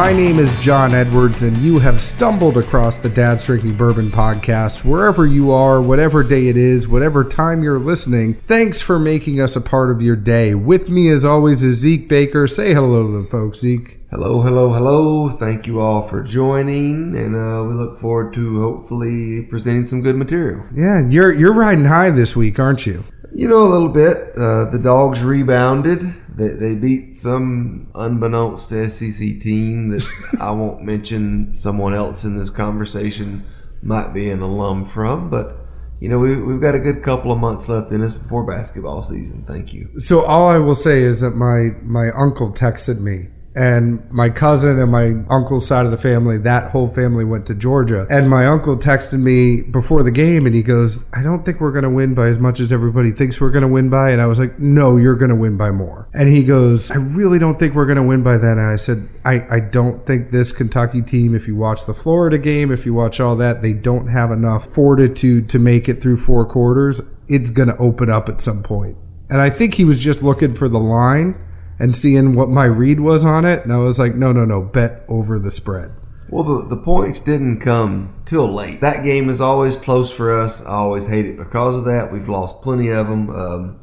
My 0.00 0.14
name 0.14 0.38
is 0.38 0.56
John 0.56 0.94
Edwards, 0.94 1.42
and 1.42 1.58
you 1.58 1.78
have 1.78 2.00
stumbled 2.00 2.56
across 2.56 2.96
the 2.96 3.10
Dad's 3.10 3.44
Drinking 3.44 3.76
Bourbon 3.76 4.10
podcast. 4.10 4.82
Wherever 4.82 5.26
you 5.26 5.50
are, 5.52 5.82
whatever 5.82 6.22
day 6.22 6.48
it 6.48 6.56
is, 6.56 6.88
whatever 6.88 7.22
time 7.22 7.62
you're 7.62 7.78
listening, 7.78 8.32
thanks 8.46 8.80
for 8.80 8.98
making 8.98 9.42
us 9.42 9.56
a 9.56 9.60
part 9.60 9.90
of 9.90 10.00
your 10.00 10.16
day. 10.16 10.54
With 10.54 10.88
me, 10.88 11.10
as 11.10 11.22
always, 11.22 11.62
is 11.62 11.80
Zeke 11.80 12.08
Baker. 12.08 12.46
Say 12.46 12.72
hello 12.72 13.08
to 13.08 13.22
the 13.22 13.28
folks, 13.28 13.58
Zeke. 13.58 13.98
Hello, 14.10 14.40
hello, 14.40 14.72
hello. 14.72 15.28
Thank 15.36 15.66
you 15.66 15.80
all 15.80 16.08
for 16.08 16.22
joining, 16.22 17.14
and 17.14 17.36
uh, 17.36 17.62
we 17.64 17.74
look 17.74 18.00
forward 18.00 18.32
to 18.32 18.58
hopefully 18.58 19.42
presenting 19.50 19.84
some 19.84 20.00
good 20.00 20.16
material. 20.16 20.64
Yeah, 20.74 21.06
you're 21.10 21.34
you're 21.34 21.52
riding 21.52 21.84
high 21.84 22.10
this 22.10 22.34
week, 22.34 22.58
aren't 22.58 22.86
you? 22.86 23.04
You 23.32 23.48
know, 23.48 23.62
a 23.62 23.68
little 23.68 23.88
bit. 23.88 24.36
Uh, 24.36 24.64
the 24.70 24.80
dogs 24.82 25.22
rebounded. 25.22 26.14
They, 26.34 26.48
they 26.48 26.74
beat 26.74 27.18
some 27.18 27.90
unbeknownst 27.94 28.70
to 28.70 28.88
SEC 28.88 29.40
team 29.40 29.90
that 29.90 30.06
I 30.40 30.50
won't 30.50 30.82
mention 30.82 31.54
someone 31.54 31.94
else 31.94 32.24
in 32.24 32.36
this 32.36 32.50
conversation 32.50 33.44
might 33.82 34.12
be 34.12 34.30
an 34.30 34.40
alum 34.40 34.86
from, 34.86 35.30
but 35.30 35.56
you 36.00 36.08
know, 36.08 36.18
we, 36.18 36.40
we've 36.40 36.60
got 36.60 36.74
a 36.74 36.78
good 36.78 37.02
couple 37.02 37.30
of 37.30 37.38
months 37.38 37.68
left 37.68 37.92
in 37.92 38.02
us 38.02 38.14
before 38.14 38.46
basketball 38.46 39.02
season. 39.02 39.44
Thank 39.46 39.74
you. 39.74 39.90
So 39.98 40.24
all 40.24 40.48
I 40.48 40.58
will 40.58 40.74
say 40.74 41.02
is 41.02 41.20
that 41.20 41.32
my 41.32 41.70
my 41.82 42.10
uncle 42.12 42.52
texted 42.52 43.00
me 43.00 43.28
and 43.54 44.08
my 44.12 44.30
cousin 44.30 44.80
and 44.80 44.92
my 44.92 45.14
uncle's 45.28 45.66
side 45.66 45.84
of 45.84 45.90
the 45.90 45.98
family, 45.98 46.38
that 46.38 46.70
whole 46.70 46.88
family 46.88 47.24
went 47.24 47.46
to 47.46 47.54
Georgia. 47.54 48.06
And 48.08 48.30
my 48.30 48.46
uncle 48.46 48.76
texted 48.76 49.20
me 49.20 49.62
before 49.62 50.04
the 50.04 50.10
game 50.12 50.46
and 50.46 50.54
he 50.54 50.62
goes, 50.62 51.02
I 51.12 51.22
don't 51.22 51.44
think 51.44 51.60
we're 51.60 51.72
going 51.72 51.84
to 51.84 51.90
win 51.90 52.14
by 52.14 52.28
as 52.28 52.38
much 52.38 52.60
as 52.60 52.72
everybody 52.72 53.10
thinks 53.10 53.40
we're 53.40 53.50
going 53.50 53.62
to 53.62 53.68
win 53.68 53.90
by. 53.90 54.10
And 54.10 54.20
I 54.20 54.26
was 54.26 54.38
like, 54.38 54.58
No, 54.58 54.96
you're 54.96 55.16
going 55.16 55.30
to 55.30 55.34
win 55.34 55.56
by 55.56 55.70
more. 55.70 56.08
And 56.14 56.28
he 56.28 56.44
goes, 56.44 56.90
I 56.90 56.96
really 56.96 57.38
don't 57.38 57.58
think 57.58 57.74
we're 57.74 57.86
going 57.86 57.96
to 57.96 58.06
win 58.06 58.22
by 58.22 58.38
that. 58.38 58.58
And 58.58 58.60
I 58.60 58.76
said, 58.76 59.08
I, 59.24 59.56
I 59.56 59.60
don't 59.60 60.06
think 60.06 60.30
this 60.30 60.52
Kentucky 60.52 61.02
team, 61.02 61.34
if 61.34 61.48
you 61.48 61.56
watch 61.56 61.86
the 61.86 61.94
Florida 61.94 62.38
game, 62.38 62.70
if 62.70 62.86
you 62.86 62.94
watch 62.94 63.18
all 63.18 63.34
that, 63.36 63.62
they 63.62 63.72
don't 63.72 64.06
have 64.06 64.30
enough 64.30 64.72
fortitude 64.72 65.48
to 65.50 65.58
make 65.58 65.88
it 65.88 66.00
through 66.00 66.18
four 66.18 66.46
quarters. 66.46 67.00
It's 67.28 67.50
going 67.50 67.68
to 67.68 67.76
open 67.78 68.10
up 68.10 68.28
at 68.28 68.40
some 68.40 68.62
point. 68.62 68.96
And 69.28 69.40
I 69.40 69.50
think 69.50 69.74
he 69.74 69.84
was 69.84 70.00
just 70.00 70.22
looking 70.22 70.54
for 70.54 70.68
the 70.68 70.80
line 70.80 71.36
and 71.80 71.96
seeing 71.96 72.36
what 72.36 72.50
my 72.50 72.66
read 72.66 73.00
was 73.00 73.24
on 73.24 73.44
it. 73.44 73.64
And 73.64 73.72
I 73.72 73.78
was 73.78 73.98
like, 73.98 74.14
no, 74.14 74.30
no, 74.30 74.44
no, 74.44 74.60
bet 74.60 75.04
over 75.08 75.38
the 75.38 75.50
spread. 75.50 75.90
Well, 76.28 76.44
the, 76.44 76.76
the 76.76 76.80
points 76.80 77.18
didn't 77.18 77.58
come 77.58 78.22
till 78.24 78.52
late. 78.52 78.82
That 78.82 79.02
game 79.02 79.28
is 79.28 79.40
always 79.40 79.78
close 79.78 80.12
for 80.12 80.30
us. 80.30 80.64
I 80.64 80.74
always 80.74 81.08
hate 81.08 81.26
it 81.26 81.38
because 81.38 81.80
of 81.80 81.86
that. 81.86 82.12
We've 82.12 82.28
lost 82.28 82.62
plenty 82.62 82.90
of 82.90 83.08
them. 83.08 83.30
Um, 83.30 83.80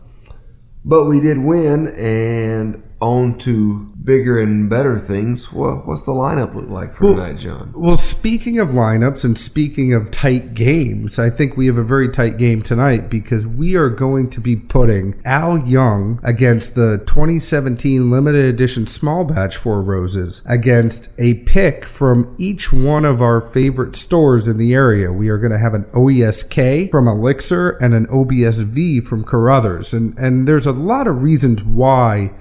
but 0.85 1.05
we 1.05 1.19
did 1.19 1.39
win, 1.39 1.87
and 1.87 2.83
on 2.99 3.37
to 3.39 3.91
bigger 4.03 4.39
and 4.39 4.69
better 4.69 4.97
things. 4.97 5.51
What, 5.51 5.85
what's 5.85 6.01
the 6.03 6.13
lineup 6.13 6.55
look 6.55 6.69
like 6.69 6.95
for 6.95 7.05
Well- 7.05 7.15
tonight, 7.15 7.37
John? 7.37 7.73
Well, 7.75 7.97
speaking 7.97 8.57
of 8.59 8.69
lineups 8.69 9.23
and 9.23 9.37
speaking 9.37 9.93
of 9.93 10.09
tight 10.11 10.53
games, 10.53 11.19
I 11.19 11.29
think 11.29 11.55
we 11.57 11.67
have 11.67 11.77
a 11.77 11.83
very 11.83 12.09
tight 12.09 12.37
game 12.37 12.61
tonight 12.61 13.09
because 13.09 13.45
we 13.45 13.75
are 13.75 13.89
going 13.89 14.29
to 14.31 14.39
be 14.41 14.55
putting 14.55 15.21
Al 15.25 15.59
Young 15.59 16.19
against 16.23 16.75
the 16.75 17.03
2017 17.05 18.09
limited 18.09 18.45
edition 18.45 18.87
small 18.87 19.23
batch 19.25 19.57
Four 19.57 19.81
Roses 19.81 20.41
against 20.45 21.09
a 21.19 21.35
pick 21.45 21.85
from 21.85 22.33
each 22.39 22.73
one 22.73 23.05
of 23.05 23.21
our 23.21 23.41
favorite 23.51 23.95
stores 23.95 24.47
in 24.47 24.57
the 24.57 24.73
area. 24.73 25.11
We 25.11 25.29
are 25.29 25.37
going 25.37 25.51
to 25.51 25.59
have 25.59 25.73
an 25.73 25.83
OESK 25.93 26.89
from 26.91 27.07
Elixir 27.07 27.71
and 27.81 27.93
an 27.93 28.07
OBSV 28.07 29.05
from 29.05 29.23
Carruthers. 29.23 29.93
And, 29.93 30.17
and 30.17 30.47
there's 30.47 30.65
a 30.65 30.71
lot 30.71 31.07
of 31.07 31.21
reasons 31.21 31.63
why 31.63 32.31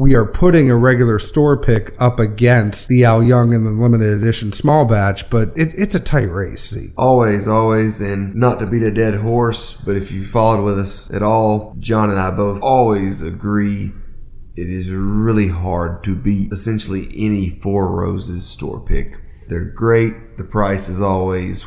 we 0.00 0.14
are 0.14 0.24
putting 0.24 0.70
a 0.70 0.76
regular 0.76 1.18
store 1.18 1.58
pick 1.58 1.94
up 1.98 2.18
against 2.18 2.88
the 2.88 3.04
Al 3.04 3.22
Young 3.22 3.52
and 3.52 3.66
the 3.66 3.70
limited 3.70 4.16
edition 4.16 4.50
small 4.50 4.86
batch, 4.86 5.28
but 5.28 5.52
it, 5.54 5.74
it's 5.76 5.94
a 5.94 6.00
tight 6.00 6.30
race. 6.30 6.70
See. 6.70 6.90
Always, 6.96 7.46
always, 7.46 8.00
and 8.00 8.34
not 8.34 8.60
to 8.60 8.66
beat 8.66 8.82
a 8.82 8.90
dead 8.90 9.16
horse, 9.16 9.74
but 9.74 9.96
if 9.96 10.10
you 10.10 10.26
followed 10.26 10.64
with 10.64 10.78
us 10.78 11.10
at 11.10 11.22
all, 11.22 11.76
John 11.80 12.08
and 12.08 12.18
I 12.18 12.30
both 12.30 12.62
always 12.62 13.20
agree 13.20 13.92
it 14.56 14.70
is 14.70 14.88
really 14.88 15.48
hard 15.48 16.02
to 16.04 16.14
beat 16.14 16.50
essentially 16.50 17.08
any 17.14 17.50
Four 17.50 17.92
Roses 17.92 18.46
store 18.46 18.80
pick. 18.80 19.12
They're 19.48 19.66
great. 19.66 20.38
The 20.38 20.44
price 20.44 20.88
is 20.88 21.02
always 21.02 21.66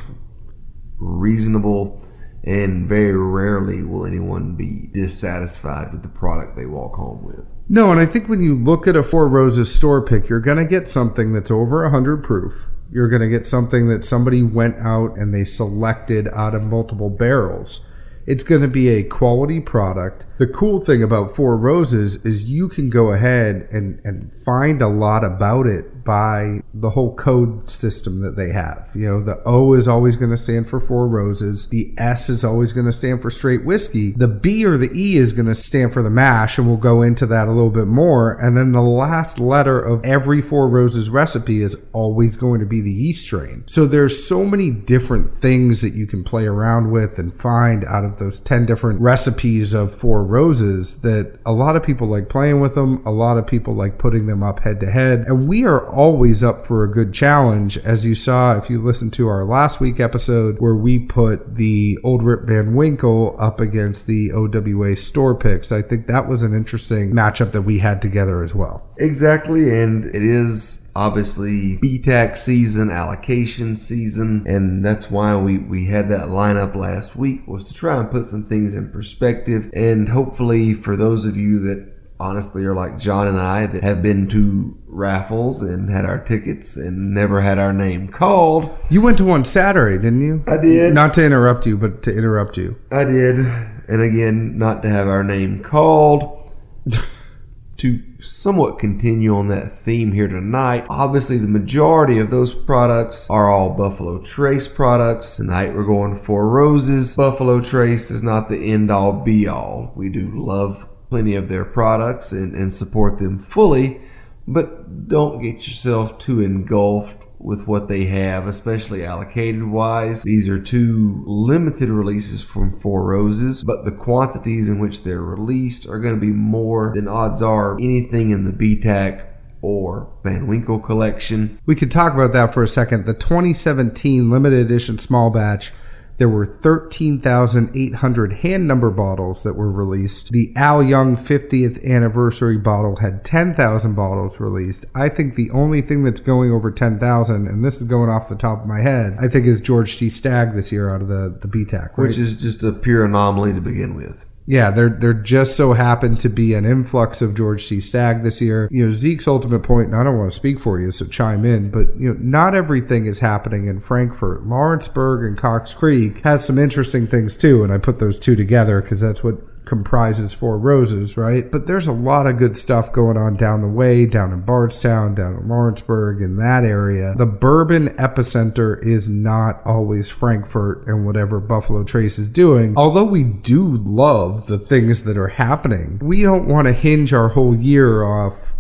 reasonable, 0.98 2.04
and 2.44 2.90
very 2.90 3.16
rarely 3.16 3.84
will 3.84 4.08
anyone 4.08 4.56
be 4.56 4.90
dissatisfied 4.92 5.92
with 5.92 6.02
the 6.02 6.10
product 6.10 6.56
they 6.56 6.66
walk 6.66 6.96
home 6.96 7.24
with. 7.24 7.46
No, 7.70 7.92
and 7.92 8.00
I 8.00 8.06
think 8.06 8.28
when 8.28 8.42
you 8.42 8.56
look 8.56 8.88
at 8.88 8.96
a 8.96 9.04
Four 9.04 9.28
Roses 9.28 9.74
store 9.74 10.02
pick, 10.02 10.28
you're 10.28 10.40
going 10.40 10.58
to 10.58 10.66
get 10.66 10.88
something 10.88 11.34
that's 11.34 11.50
over 11.50 11.84
100 11.84 12.24
proof. 12.24 12.68
You're 12.92 13.08
going 13.08 13.22
to 13.22 13.30
get 13.30 13.46
something 13.46 13.88
that 13.88 14.04
somebody 14.04 14.44
went 14.44 14.76
out 14.78 15.18
and 15.18 15.34
they 15.34 15.46
selected 15.46 16.28
out 16.28 16.54
of 16.54 16.64
multiple 16.64 17.10
barrels. 17.10 17.86
It's 18.26 18.44
going 18.44 18.62
to 18.62 18.68
be 18.68 18.90
a 18.90 19.04
quality 19.04 19.60
product. 19.60 20.26
The 20.40 20.48
cool 20.48 20.82
thing 20.82 21.04
about 21.04 21.36
Four 21.36 21.58
Roses 21.58 22.26
is 22.26 22.46
you 22.46 22.68
can 22.68 22.90
go 22.90 23.12
ahead 23.12 23.68
and, 23.72 24.00
and 24.04 24.32
find 24.44 24.82
a 24.82 24.88
lot 24.88 25.24
about 25.24 25.68
it 25.68 26.04
by 26.04 26.62
the 26.74 26.90
whole 26.90 27.16
code 27.16 27.70
system 27.70 28.22
that 28.22 28.36
they 28.36 28.52
have. 28.52 28.90
You 28.94 29.08
know, 29.08 29.24
the 29.24 29.42
O 29.46 29.74
is 29.74 29.88
always 29.88 30.16
going 30.16 30.32
to 30.32 30.38
stand 30.38 30.70
for 30.70 30.80
Four 30.80 31.08
Roses. 31.08 31.68
The 31.68 31.94
S 31.98 32.30
is 32.30 32.44
always 32.44 32.74
going 32.74 32.88
to 32.88 32.92
stand 32.92 33.22
for 33.22 33.30
straight 33.30 33.64
whiskey. 33.66 34.12
The 34.12 34.28
B 34.28 34.66
or 34.66 34.78
the 34.78 34.92
E 34.94 35.18
is 35.18 35.34
going 35.34 35.46
to 35.46 35.56
stand 35.56 35.94
for 35.94 36.02
the 36.02 36.10
mash, 36.10 36.58
and 36.58 36.68
we'll 36.68 36.78
go 36.78 37.02
into 37.02 37.26
that 37.28 37.48
a 37.48 37.52
little 37.52 37.70
bit 37.70 37.88
more. 37.88 38.34
And 38.34 38.58
then 38.58 38.72
the 38.72 38.82
last 38.82 39.40
letter 39.40 39.80
of 39.80 40.04
every 40.04 40.42
Four 40.42 40.68
Roses 40.68 41.10
recipe 41.10 41.62
is 41.62 41.78
always 41.94 42.36
going 42.36 42.60
to 42.60 42.66
be 42.66 42.82
the 42.82 42.92
yeast 42.92 43.26
strain. 43.26 43.64
So 43.68 43.86
there's 43.86 44.28
so 44.28 44.44
many 44.44 44.72
different 44.72 45.42
things 45.42 45.82
that 45.82 45.94
you 45.94 46.08
can 46.08 46.24
play 46.24 46.46
around 46.46 46.92
with 46.92 47.18
and 47.18 47.34
find 47.40 47.86
out 47.86 48.04
of 48.04 48.13
those 48.18 48.40
10 48.40 48.66
different 48.66 49.00
recipes 49.02 49.74
of 49.74 49.94
Four 49.94 50.24
Roses 50.24 51.02
that 51.02 51.40
a 51.46 51.52
lot 51.52 51.76
of 51.76 51.84
people 51.84 52.08
like 52.08 52.30
playing 52.30 52.62
with 52.62 52.76
them. 52.76 53.06
A 53.06 53.12
lot 53.12 53.38
of 53.38 53.48
people 53.48 53.74
like 53.74 53.98
putting 53.98 54.28
them 54.28 54.44
up 54.44 54.60
head 54.60 54.80
to 54.82 54.92
head. 54.92 55.26
And 55.28 55.48
we 55.48 55.66
are 55.66 55.90
always 55.90 56.44
up 56.44 56.66
for 56.66 56.84
a 56.84 56.92
good 56.92 57.14
challenge. 57.14 57.78
As 57.80 58.06
you 58.06 58.16
saw, 58.16 58.58
if 58.58 58.70
you 58.70 58.82
listened 58.82 59.14
to 59.14 59.28
our 59.28 59.46
last 59.46 59.80
week 59.80 60.00
episode 60.00 60.58
where 60.60 60.76
we 60.76 61.00
put 61.00 61.56
the 61.56 61.98
Old 62.04 62.24
Rip 62.24 62.44
Van 62.44 62.76
Winkle 62.76 63.36
up 63.40 63.60
against 63.60 64.08
the 64.08 64.32
OWA 64.32 64.96
store 64.96 65.36
picks, 65.36 65.72
I 65.72 65.82
think 65.82 66.08
that 66.08 66.28
was 66.28 66.44
an 66.44 66.54
interesting 66.54 67.12
matchup 67.12 67.52
that 67.54 67.64
we 67.64 67.80
had 67.80 68.02
together 68.02 68.44
as 68.44 68.54
well. 68.54 68.88
Exactly, 68.98 69.70
and 69.80 70.06
it 70.16 70.24
is 70.24 70.83
obviously 70.96 71.78
BTAC 71.78 72.38
season, 72.38 72.90
allocation 72.90 73.76
season, 73.76 74.46
and 74.48 74.86
that's 74.86 75.10
why 75.10 75.36
we, 75.36 75.58
we 75.58 75.86
had 75.86 76.10
that 76.10 76.28
lineup 76.28 76.76
last 76.76 77.16
week 77.16 77.48
was 77.48 77.68
to 77.70 77.74
try 77.74 77.98
and 77.98 78.12
put 78.12 78.26
some 78.26 78.44
things 78.44 78.74
in 78.74 78.92
perspective 78.92 79.70
and 79.74 80.10
hopefully 80.10 80.74
for 80.74 80.96
those 80.96 81.26
of 81.26 81.36
you 81.36 81.60
that 81.60 81.94
honestly 82.20 82.64
are 82.64 82.76
like 82.76 82.98
John 82.98 83.28
and 83.28 83.40
I 83.40 83.66
that 83.68 83.84
have 83.84 84.02
been 84.02 84.30
to 84.30 84.78
raffles 84.88 85.62
and 85.62 85.90
had 85.90 86.06
our 86.06 86.24
tickets 86.24 86.78
and 86.78 87.14
never 87.14 87.42
had 87.42 87.60
our 87.60 87.74
name 87.74 88.08
called. 88.08 88.70
You 88.90 89.02
went 89.02 89.18
to 89.18 89.26
one 89.26 89.44
Saturday, 89.44 89.98
didn't 89.98 90.22
you? 90.22 90.44
I 90.48 90.58
did. 90.58 90.94
Not 90.94 91.14
to 91.16 91.26
interrupt 91.26 91.66
you, 91.66 91.78
but 91.78 92.04
to 92.04 92.16
interrupt 92.16 92.58
you. 92.58 92.80
I 92.92 93.04
did. 93.04 93.40
And 93.88 94.02
again, 94.02 94.58
not 94.58 94.84
to 94.84 94.90
have 94.90 95.08
our 95.08 95.24
name 95.24 95.62
called. 95.62 96.52
to 97.78 98.04
somewhat 98.24 98.80
continue 98.80 99.36
on 99.36 99.50
that 99.50 99.84
theme 99.84 100.12
here 100.12 100.28
tonight, 100.28 100.86
obviously 100.90 101.38
the 101.38 101.48
majority 101.48 102.20
of 102.20 102.32
those 102.32 102.54
products 102.54 103.30
are 103.30 103.50
all 103.50 103.72
Buffalo 103.72 104.22
Trace 104.22 104.68
products. 104.68 105.36
Tonight 105.36 105.74
we're 105.74 105.84
going 105.84 106.20
for 106.20 106.48
Roses. 106.48 107.16
Buffalo 107.16 107.60
Trace 107.60 108.10
is 108.12 108.24
not 108.24 108.50
the 108.50 108.72
end 108.72 108.90
all 108.90 109.12
be 109.14 109.48
all. 109.48 109.92
We 109.96 110.10
do 110.10 110.32
love 110.34 110.88
plenty 111.10 111.36
of 111.36 111.50
their 111.50 111.66
products 111.66 112.32
and, 112.32 112.56
and 112.56 112.72
support 112.72 113.20
them 113.20 113.40
fully, 113.40 114.02
but 114.48 115.08
don't 115.08 115.42
get 115.42 115.68
yourself 115.68 116.18
too 116.18 116.42
engulfed 116.42 117.23
with 117.44 117.68
what 117.68 117.88
they 117.88 118.06
have, 118.06 118.48
especially 118.48 119.06
allocated 119.06 119.64
wise. 119.64 120.24
These 120.24 120.48
are 120.48 120.60
two 120.60 121.24
limited 121.28 121.90
releases 121.90 122.42
from 122.42 122.80
Four 122.80 123.04
Roses, 123.04 123.64
but 123.64 123.86
the 123.86 123.92
quantities 123.92 124.70
in 124.70 124.80
which 124.80 125.04
they're 125.04 125.22
released 125.22 125.88
are 125.88 126.00
going 126.00 126.16
to 126.16 126.22
be 126.22 126.32
more 126.32 126.94
than 126.96 127.08
odds 127.08 127.42
are 127.42 127.76
anything 127.76 128.32
in 128.32 128.46
the 128.46 128.52
BTAC 128.52 129.28
or 129.62 130.12
Van 130.24 130.48
Winkle 130.48 130.80
collection. 130.80 131.60
We 131.66 131.76
could 131.76 131.92
talk 131.92 132.14
about 132.14 132.34
that 132.34 132.54
for 132.54 132.64
a 132.64 132.68
second. 132.68 133.06
The 133.06 133.14
2017 133.14 134.30
limited 134.30 134.60
edition 134.60 135.00
small 135.00 135.30
batch, 135.30 135.72
there 136.18 136.30
were 136.30 136.46
13,800 136.46 138.34
hand 138.34 138.68
number 138.68 138.90
bottles 138.90 139.44
that 139.44 139.56
were 139.56 139.72
released. 139.72 140.32
The 140.32 140.54
Al 140.56 140.84
Young 140.84 141.18
50th 141.18 141.84
anniversary 141.86 142.58
bottle 142.58 142.96
had 142.98 143.24
10,000 143.26 143.96
bottles 143.96 144.40
released. 144.40 144.86
I 144.94 145.10
think 145.10 145.36
the 145.36 145.50
only 145.52 145.82
thing 145.82 146.04
that's 146.04 146.22
going 146.22 146.52
over 146.52 146.72
10,000, 146.72 147.48
and 147.48 147.66
this 147.66 147.78
is 147.78 147.84
going 147.84 148.10
off 148.10 148.30
the 148.30 148.36
top 148.36 148.62
of 148.62 148.68
my 148.68 148.82
head, 148.82 149.18
I 149.20 149.28
think 149.28 149.46
is 149.48 149.62
George 149.62 149.98
T. 149.98 150.10
Stagg 150.10 150.54
this 150.54 150.72
year 150.72 150.94
out 150.94 151.02
of 151.02 151.08
the, 151.08 151.38
the 151.42 151.48
BTAC, 151.48 151.98
right? 151.98 151.98
Which 151.98 152.18
is 152.18 152.42
just 152.42 152.64
a 152.64 152.72
pure 152.72 153.06
anomaly 153.06 153.54
to 153.54 153.62
begin 153.62 153.96
with. 153.96 154.26
Yeah, 154.46 154.72
there 154.72 154.90
there 154.90 155.14
just 155.14 155.56
so 155.56 155.74
happened 155.74 156.20
to 156.22 156.30
be 156.30 156.54
an 156.54 156.66
influx 156.66 157.22
of 157.22 157.34
George 157.34 157.68
T. 157.68 157.80
Stagg 157.80 158.24
this 158.24 158.42
year. 158.42 158.68
You 158.72 158.88
know, 158.88 158.94
Zeke's 158.94 159.28
ultimate 159.28 159.64
point, 159.64 159.88
and 159.88 159.96
I 159.96 160.04
don't 160.04 160.18
want 160.18 160.32
to 160.32 160.36
speak 160.36 160.60
for 160.60 160.80
you, 160.80 160.92
so 160.92 161.06
chime 161.06 161.46
in, 161.46 161.72
but 161.72 161.96
you 161.98 162.14
know, 162.14 162.18
not 162.20 162.56
everything 162.56 163.06
is 163.06 163.20
happening 163.20 163.68
in 163.68 163.80
Frankfort. 163.80 164.46
Lawrenceburg 164.46 165.26
and 165.26 165.38
Cox 165.38 165.74
Creek 165.74 166.20
has 166.24 166.44
some 166.46 166.58
interesting 166.58 167.08
things 167.08 167.38
too, 167.38 167.64
and 167.64 167.72
I 167.72 167.78
put 167.78 168.00
those 168.00 168.20
two 168.20 168.36
together 168.36 168.82
because 168.82 169.00
that's 169.00 169.24
what 169.24 169.36
comprises 169.66 170.34
Four 170.34 170.58
Roses, 170.58 171.18
right? 171.18 171.50
But 171.52 171.68
there's 171.68 171.88
a 171.88 171.94
lot 171.94 172.28
of 172.28 172.38
good 172.38 172.56
stuff 172.56 172.92
going 172.92 173.18
on 173.18 173.36
down 173.36 173.62
the 173.62 173.68
way, 173.68 174.06
down 174.06 174.32
in 174.32 174.42
Bardstown, 174.42 175.16
down 175.16 175.36
in 175.36 175.48
Lawrenceburg, 175.48 176.22
in 176.22 176.38
that 176.38 176.64
area. 176.64 177.14
The 177.18 177.26
bourbon 177.26 177.90
epicenter 177.98 178.84
is 178.86 179.10
not 179.10 179.62
always 179.66 180.10
Frankfort 180.10 180.88
and 180.88 181.06
whatever 181.06 181.40
Buffalo 181.40 181.84
Trace 181.84 182.20
is 182.20 182.30
doing. 182.30 182.76
Although 182.78 183.06
we 183.06 183.24
do 183.24 183.78
love 183.78 184.48
the 184.48 184.60
things 184.60 185.04
that 185.04 185.18
are 185.18 185.28
happening, 185.28 186.00
we 186.02 186.22
don't 186.22 186.48
want 186.48 186.68
to 186.68 186.74
hinge 186.74 187.14
our 187.14 187.30
whole 187.30 187.56
year 187.56 188.04
off 188.04 188.53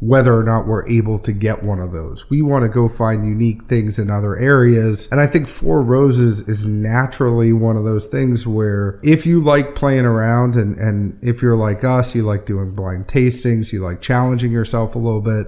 whether 0.00 0.36
or 0.36 0.44
not 0.44 0.66
we're 0.66 0.88
able 0.88 1.18
to 1.18 1.32
get 1.32 1.62
one 1.62 1.80
of 1.80 1.92
those. 1.92 2.30
We 2.30 2.40
want 2.40 2.62
to 2.62 2.68
go 2.68 2.88
find 2.88 3.26
unique 3.26 3.64
things 3.68 3.98
in 3.98 4.10
other 4.10 4.36
areas. 4.36 5.08
And 5.10 5.20
I 5.20 5.26
think 5.26 5.48
Four 5.48 5.82
Roses 5.82 6.40
is 6.48 6.64
naturally 6.64 7.52
one 7.52 7.76
of 7.76 7.84
those 7.84 8.06
things 8.06 8.46
where 8.46 9.00
if 9.02 9.26
you 9.26 9.42
like 9.42 9.74
playing 9.74 10.04
around 10.04 10.54
and, 10.54 10.76
and 10.78 11.18
if 11.20 11.42
you're 11.42 11.56
like 11.56 11.82
us, 11.82 12.14
you 12.14 12.22
like 12.22 12.46
doing 12.46 12.74
blind 12.74 13.08
tastings, 13.08 13.72
you 13.72 13.82
like 13.82 14.00
challenging 14.00 14.52
yourself 14.52 14.94
a 14.94 14.98
little 14.98 15.20
bit. 15.20 15.46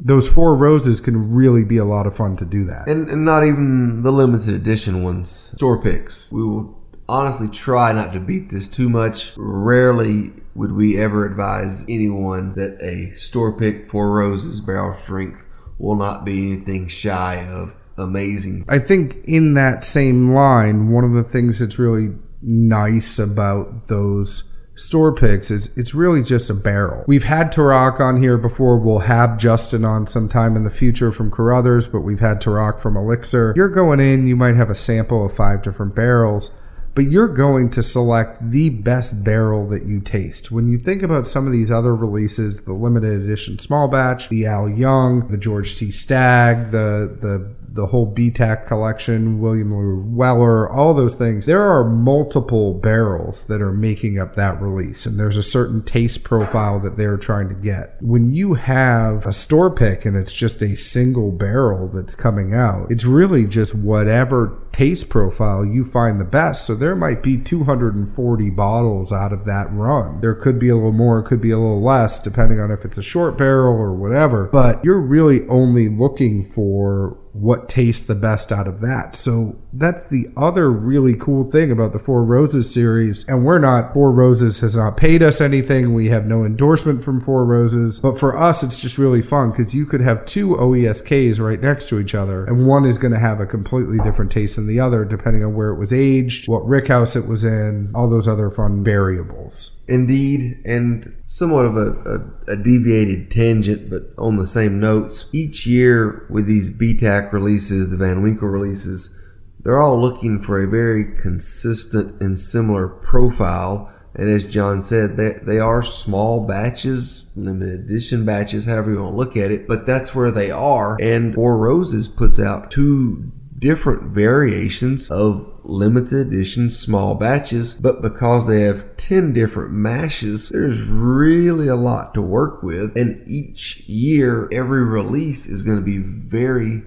Those 0.00 0.28
four 0.28 0.54
roses 0.56 1.00
can 1.00 1.32
really 1.32 1.64
be 1.64 1.76
a 1.76 1.84
lot 1.84 2.06
of 2.06 2.16
fun 2.16 2.36
to 2.38 2.44
do 2.44 2.64
that. 2.66 2.88
And, 2.88 3.08
and 3.08 3.24
not 3.24 3.44
even 3.44 4.02
the 4.02 4.12
limited 4.12 4.54
edition 4.54 5.02
ones, 5.02 5.30
store 5.30 5.80
picks. 5.80 6.30
We 6.30 6.42
will 6.42 6.77
honestly 7.08 7.48
try 7.48 7.92
not 7.92 8.12
to 8.12 8.20
beat 8.20 8.50
this 8.50 8.68
too 8.68 8.88
much. 8.88 9.32
Rarely 9.36 10.32
would 10.54 10.72
we 10.72 10.98
ever 10.98 11.24
advise 11.24 11.84
anyone 11.88 12.54
that 12.54 12.78
a 12.82 13.14
store 13.16 13.56
pick 13.56 13.90
Four 13.90 14.10
Roses 14.10 14.60
barrel 14.60 14.96
strength 14.96 15.44
will 15.78 15.96
not 15.96 16.24
be 16.24 16.52
anything 16.52 16.88
shy 16.88 17.46
of 17.48 17.74
amazing. 17.96 18.64
I 18.68 18.78
think 18.78 19.16
in 19.24 19.54
that 19.54 19.84
same 19.84 20.32
line, 20.32 20.90
one 20.90 21.04
of 21.04 21.12
the 21.12 21.24
things 21.24 21.58
that's 21.58 21.78
really 21.78 22.14
nice 22.42 23.18
about 23.18 23.88
those 23.88 24.44
store 24.74 25.12
picks 25.12 25.50
is 25.50 25.76
it's 25.76 25.94
really 25.94 26.22
just 26.22 26.50
a 26.50 26.54
barrel. 26.54 27.04
We've 27.08 27.24
had 27.24 27.52
Tarak 27.52 27.98
on 27.98 28.20
here 28.22 28.38
before. 28.38 28.78
We'll 28.78 29.00
have 29.00 29.36
Justin 29.36 29.84
on 29.84 30.06
sometime 30.06 30.54
in 30.56 30.62
the 30.62 30.70
future 30.70 31.10
from 31.10 31.32
Carruthers, 31.32 31.88
but 31.88 32.00
we've 32.00 32.20
had 32.20 32.40
Tarak 32.40 32.80
from 32.80 32.96
Elixir. 32.96 33.52
You're 33.56 33.68
going 33.68 33.98
in, 33.98 34.28
you 34.28 34.36
might 34.36 34.54
have 34.54 34.70
a 34.70 34.76
sample 34.76 35.24
of 35.24 35.34
five 35.34 35.62
different 35.62 35.96
barrels 35.96 36.52
but 36.98 37.12
you're 37.12 37.28
going 37.28 37.70
to 37.70 37.80
select 37.80 38.50
the 38.50 38.70
best 38.70 39.22
barrel 39.22 39.68
that 39.68 39.86
you 39.86 40.00
taste. 40.00 40.50
When 40.50 40.68
you 40.68 40.78
think 40.78 41.04
about 41.04 41.28
some 41.28 41.46
of 41.46 41.52
these 41.52 41.70
other 41.70 41.94
releases, 41.94 42.62
the 42.62 42.72
limited 42.72 43.22
edition 43.22 43.60
small 43.60 43.86
batch, 43.86 44.28
the 44.28 44.46
Al 44.46 44.68
Young, 44.68 45.28
the 45.28 45.36
George 45.36 45.78
T. 45.78 45.92
Stagg, 45.92 46.72
the 46.72 47.16
the 47.20 47.54
the 47.72 47.86
whole 47.86 48.12
BTAC 48.12 48.66
collection, 48.66 49.40
William 49.40 50.14
Weller, 50.16 50.70
all 50.70 50.94
those 50.94 51.14
things. 51.14 51.46
There 51.46 51.62
are 51.62 51.84
multiple 51.84 52.74
barrels 52.74 53.46
that 53.46 53.60
are 53.60 53.72
making 53.72 54.18
up 54.18 54.34
that 54.36 54.60
release, 54.60 55.06
and 55.06 55.18
there's 55.18 55.36
a 55.36 55.42
certain 55.42 55.82
taste 55.82 56.24
profile 56.24 56.80
that 56.80 56.96
they're 56.96 57.16
trying 57.16 57.48
to 57.48 57.54
get. 57.54 57.96
When 58.00 58.32
you 58.32 58.54
have 58.54 59.26
a 59.26 59.32
store 59.32 59.70
pick 59.70 60.04
and 60.04 60.16
it's 60.16 60.34
just 60.34 60.62
a 60.62 60.76
single 60.76 61.32
barrel 61.32 61.88
that's 61.88 62.14
coming 62.14 62.54
out, 62.54 62.90
it's 62.90 63.04
really 63.04 63.46
just 63.46 63.74
whatever 63.74 64.58
taste 64.72 65.08
profile 65.08 65.64
you 65.64 65.84
find 65.84 66.20
the 66.20 66.24
best. 66.24 66.66
So 66.66 66.74
there 66.74 66.94
might 66.94 67.22
be 67.22 67.36
240 67.36 68.50
bottles 68.50 69.12
out 69.12 69.32
of 69.32 69.44
that 69.44 69.72
run. 69.72 70.20
There 70.20 70.34
could 70.34 70.58
be 70.58 70.68
a 70.68 70.74
little 70.76 70.92
more, 70.92 71.22
could 71.22 71.40
be 71.40 71.50
a 71.50 71.58
little 71.58 71.82
less, 71.82 72.20
depending 72.20 72.60
on 72.60 72.70
if 72.70 72.84
it's 72.84 72.98
a 72.98 73.02
short 73.02 73.36
barrel 73.36 73.76
or 73.76 73.92
whatever. 73.92 74.44
But 74.46 74.84
you're 74.84 75.00
really 75.00 75.46
only 75.48 75.88
looking 75.88 76.44
for 76.44 77.18
what 77.32 77.68
tastes 77.68 78.06
the 78.06 78.14
best 78.14 78.52
out 78.52 78.66
of 78.66 78.80
that. 78.80 79.16
So 79.16 79.56
that's 79.72 80.08
the 80.10 80.26
other 80.36 80.70
really 80.70 81.14
cool 81.14 81.50
thing 81.50 81.70
about 81.70 81.92
the 81.92 81.98
Four 81.98 82.24
Roses 82.24 82.72
series. 82.72 83.26
And 83.28 83.44
we're 83.44 83.58
not, 83.58 83.92
Four 83.92 84.12
Roses 84.12 84.58
has 84.60 84.76
not 84.76 84.96
paid 84.96 85.22
us 85.22 85.40
anything. 85.40 85.94
We 85.94 86.08
have 86.08 86.26
no 86.26 86.44
endorsement 86.44 87.02
from 87.04 87.20
Four 87.20 87.44
Roses. 87.44 88.00
But 88.00 88.18
for 88.18 88.36
us, 88.36 88.62
it's 88.62 88.80
just 88.80 88.98
really 88.98 89.22
fun 89.22 89.50
because 89.50 89.74
you 89.74 89.86
could 89.86 90.00
have 90.00 90.24
two 90.26 90.50
OESKs 90.56 91.40
right 91.40 91.60
next 91.60 91.88
to 91.88 91.98
each 91.98 92.14
other, 92.14 92.44
and 92.44 92.66
one 92.66 92.84
is 92.84 92.98
going 92.98 93.12
to 93.12 93.20
have 93.20 93.40
a 93.40 93.46
completely 93.46 93.98
different 94.04 94.32
taste 94.32 94.56
than 94.56 94.66
the 94.66 94.80
other, 94.80 95.04
depending 95.04 95.44
on 95.44 95.54
where 95.54 95.70
it 95.70 95.78
was 95.78 95.92
aged, 95.92 96.48
what 96.48 96.62
rickhouse 96.64 97.16
it 97.16 97.26
was 97.26 97.44
in, 97.44 97.90
all 97.94 98.08
those 98.08 98.28
other 98.28 98.50
fun 98.50 98.82
variables. 98.84 99.77
Indeed, 99.88 100.60
and 100.66 101.16
somewhat 101.24 101.64
of 101.64 101.76
a, 101.76 101.92
a, 102.04 102.52
a, 102.52 102.56
deviated 102.56 103.30
tangent, 103.30 103.88
but 103.88 104.02
on 104.18 104.36
the 104.36 104.46
same 104.46 104.78
notes. 104.78 105.30
Each 105.32 105.66
year 105.66 106.26
with 106.28 106.46
these 106.46 106.68
BTAC 106.68 107.32
releases, 107.32 107.88
the 107.88 107.96
Van 107.96 108.22
Winkle 108.22 108.48
releases, 108.48 109.18
they're 109.60 109.80
all 109.80 109.98
looking 109.98 110.42
for 110.42 110.62
a 110.62 110.68
very 110.68 111.16
consistent 111.16 112.20
and 112.20 112.38
similar 112.38 112.88
profile. 112.88 113.90
And 114.14 114.28
as 114.28 114.44
John 114.44 114.82
said, 114.82 115.16
they, 115.16 115.38
they 115.42 115.58
are 115.58 115.82
small 115.82 116.46
batches, 116.46 117.30
limited 117.34 117.80
edition 117.80 118.26
batches, 118.26 118.66
however 118.66 118.90
you 118.92 119.02
want 119.02 119.14
to 119.14 119.16
look 119.16 119.36
at 119.38 119.50
it, 119.50 119.66
but 119.66 119.86
that's 119.86 120.14
where 120.14 120.30
they 120.30 120.50
are. 120.50 120.98
And 121.00 121.34
Four 121.34 121.56
Roses 121.56 122.08
puts 122.08 122.38
out 122.38 122.70
two 122.70 123.32
different 123.58 124.14
variations 124.14 125.10
of 125.10 125.60
limited 125.64 126.28
edition 126.28 126.70
small 126.70 127.14
batches, 127.14 127.74
but 127.74 128.00
because 128.00 128.46
they 128.46 128.62
have 128.62 128.96
10 128.96 129.32
different 129.32 129.72
mashes, 129.72 130.48
there's 130.48 130.82
really 130.82 131.68
a 131.68 131.76
lot 131.76 132.14
to 132.14 132.22
work 132.22 132.62
with. 132.62 132.96
And 132.96 133.22
each 133.28 133.80
year, 133.80 134.48
every 134.52 134.84
release 134.84 135.46
is 135.48 135.62
going 135.62 135.78
to 135.78 135.84
be 135.84 135.98
very 135.98 136.82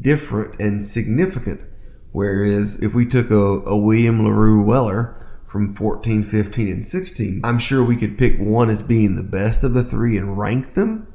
different 0.00 0.60
and 0.60 0.84
significant. 0.84 1.60
Whereas 2.12 2.82
if 2.82 2.92
we 2.94 3.06
took 3.06 3.30
a, 3.30 3.34
a 3.34 3.76
William 3.76 4.22
LaRue 4.24 4.62
Weller 4.62 5.18
from 5.48 5.74
14, 5.74 6.22
15, 6.22 6.68
and 6.68 6.84
16, 6.84 7.40
I'm 7.44 7.58
sure 7.58 7.84
we 7.84 7.96
could 7.96 8.18
pick 8.18 8.38
one 8.38 8.70
as 8.70 8.82
being 8.82 9.16
the 9.16 9.22
best 9.22 9.64
of 9.64 9.74
the 9.74 9.84
three 9.84 10.16
and 10.16 10.38
rank 10.38 10.74
them. 10.74 11.11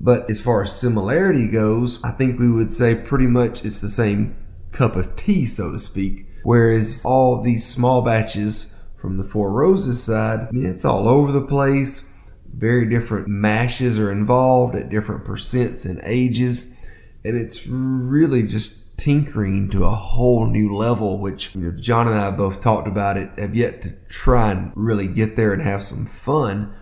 But 0.00 0.30
as 0.30 0.40
far 0.40 0.62
as 0.62 0.78
similarity 0.78 1.48
goes, 1.48 2.02
I 2.04 2.10
think 2.10 2.38
we 2.38 2.50
would 2.50 2.72
say 2.72 2.94
pretty 2.94 3.26
much 3.26 3.64
it's 3.64 3.78
the 3.78 3.88
same 3.88 4.36
cup 4.72 4.96
of 4.96 5.16
tea, 5.16 5.46
so 5.46 5.72
to 5.72 5.78
speak. 5.78 6.26
Whereas 6.42 7.02
all 7.04 7.42
these 7.42 7.66
small 7.66 8.02
batches 8.02 8.74
from 9.00 9.16
the 9.16 9.24
Four 9.24 9.50
Roses 9.50 10.02
side, 10.02 10.48
I 10.48 10.52
mean, 10.52 10.66
it's 10.66 10.84
all 10.84 11.08
over 11.08 11.32
the 11.32 11.46
place. 11.46 12.10
Very 12.52 12.88
different 12.88 13.28
mashes 13.28 13.98
are 13.98 14.12
involved 14.12 14.74
at 14.74 14.90
different 14.90 15.24
percents 15.24 15.86
and 15.86 16.00
ages. 16.04 16.76
And 17.24 17.36
it's 17.36 17.66
really 17.66 18.42
just 18.42 18.96
tinkering 18.96 19.70
to 19.70 19.84
a 19.84 19.94
whole 19.94 20.46
new 20.46 20.74
level, 20.74 21.18
which 21.18 21.54
you 21.54 21.62
know, 21.62 21.70
John 21.72 22.06
and 22.06 22.16
I 22.16 22.30
both 22.30 22.60
talked 22.60 22.86
about 22.86 23.16
it, 23.16 23.30
have 23.38 23.54
yet 23.54 23.82
to 23.82 23.92
try 24.08 24.50
and 24.50 24.72
really 24.74 25.08
get 25.08 25.36
there 25.36 25.52
and 25.52 25.62
have 25.62 25.84
some 25.84 26.06
fun. 26.06 26.74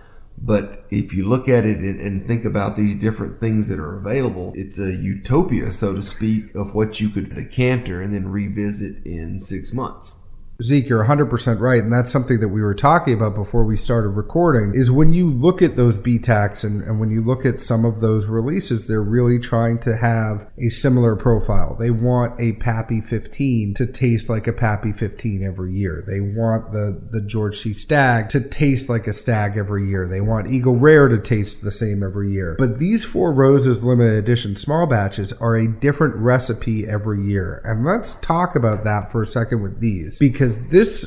But 0.44 0.86
if 0.90 1.12
you 1.14 1.28
look 1.28 1.48
at 1.48 1.64
it 1.64 1.78
and, 1.78 2.26
think 2.26 2.44
about 2.44 2.76
these 2.76 3.00
different 3.00 3.38
things 3.38 3.68
that 3.68 3.78
are 3.78 3.96
available, 3.96 4.52
it's 4.56 4.78
a 4.78 4.92
utopia, 4.92 5.70
so 5.70 5.94
to 5.94 6.02
speak, 6.02 6.52
of 6.56 6.74
what 6.74 6.98
you 7.00 7.10
could 7.10 7.32
decanter 7.34 8.02
and 8.02 8.12
then 8.12 8.28
revisit 8.28 9.06
in 9.06 9.38
six 9.38 9.72
months. 9.72 10.21
Zeke, 10.60 10.88
you're 10.88 11.04
100% 11.04 11.60
right. 11.60 11.82
And 11.82 11.92
that's 11.92 12.10
something 12.10 12.40
that 12.40 12.48
we 12.48 12.62
were 12.62 12.74
talking 12.74 13.14
about 13.14 13.34
before 13.34 13.64
we 13.64 13.76
started 13.76 14.10
recording 14.10 14.72
is 14.74 14.90
when 14.90 15.12
you 15.12 15.30
look 15.30 15.62
at 15.62 15.76
those 15.76 15.98
BTACs 15.98 16.64
and, 16.64 16.82
and 16.82 17.00
when 17.00 17.10
you 17.10 17.22
look 17.22 17.44
at 17.44 17.58
some 17.58 17.84
of 17.84 18.00
those 18.00 18.26
releases, 18.26 18.86
they're 18.86 19.02
really 19.02 19.38
trying 19.38 19.78
to 19.80 19.96
have 19.96 20.46
a 20.58 20.68
similar 20.68 21.16
profile. 21.16 21.76
They 21.78 21.90
want 21.90 22.40
a 22.40 22.52
Pappy 22.54 23.00
15 23.00 23.74
to 23.74 23.86
taste 23.86 24.28
like 24.28 24.46
a 24.46 24.52
Pappy 24.52 24.92
15 24.92 25.42
every 25.42 25.72
year. 25.72 26.04
They 26.06 26.20
want 26.20 26.72
the, 26.72 27.00
the 27.10 27.20
George 27.20 27.60
T. 27.60 27.72
Stagg 27.72 28.28
to 28.30 28.40
taste 28.40 28.88
like 28.88 29.06
a 29.06 29.12
stag 29.12 29.56
every 29.56 29.88
year. 29.88 30.06
They 30.06 30.20
want 30.20 30.52
Eagle 30.52 30.76
Rare 30.76 31.08
to 31.08 31.18
taste 31.18 31.62
the 31.62 31.70
same 31.70 32.02
every 32.02 32.32
year. 32.32 32.56
But 32.58 32.78
these 32.78 33.04
Four 33.04 33.32
Roses 33.32 33.82
limited 33.82 34.14
edition 34.14 34.56
small 34.56 34.86
batches 34.86 35.32
are 35.34 35.56
a 35.56 35.66
different 35.66 36.14
recipe 36.16 36.86
every 36.86 37.24
year. 37.24 37.60
And 37.64 37.84
let's 37.84 38.14
talk 38.16 38.54
about 38.54 38.84
that 38.84 39.10
for 39.10 39.22
a 39.22 39.26
second 39.26 39.62
with 39.62 39.80
these 39.80 40.18
because 40.18 40.41
because 40.42 40.58
this 40.70 41.06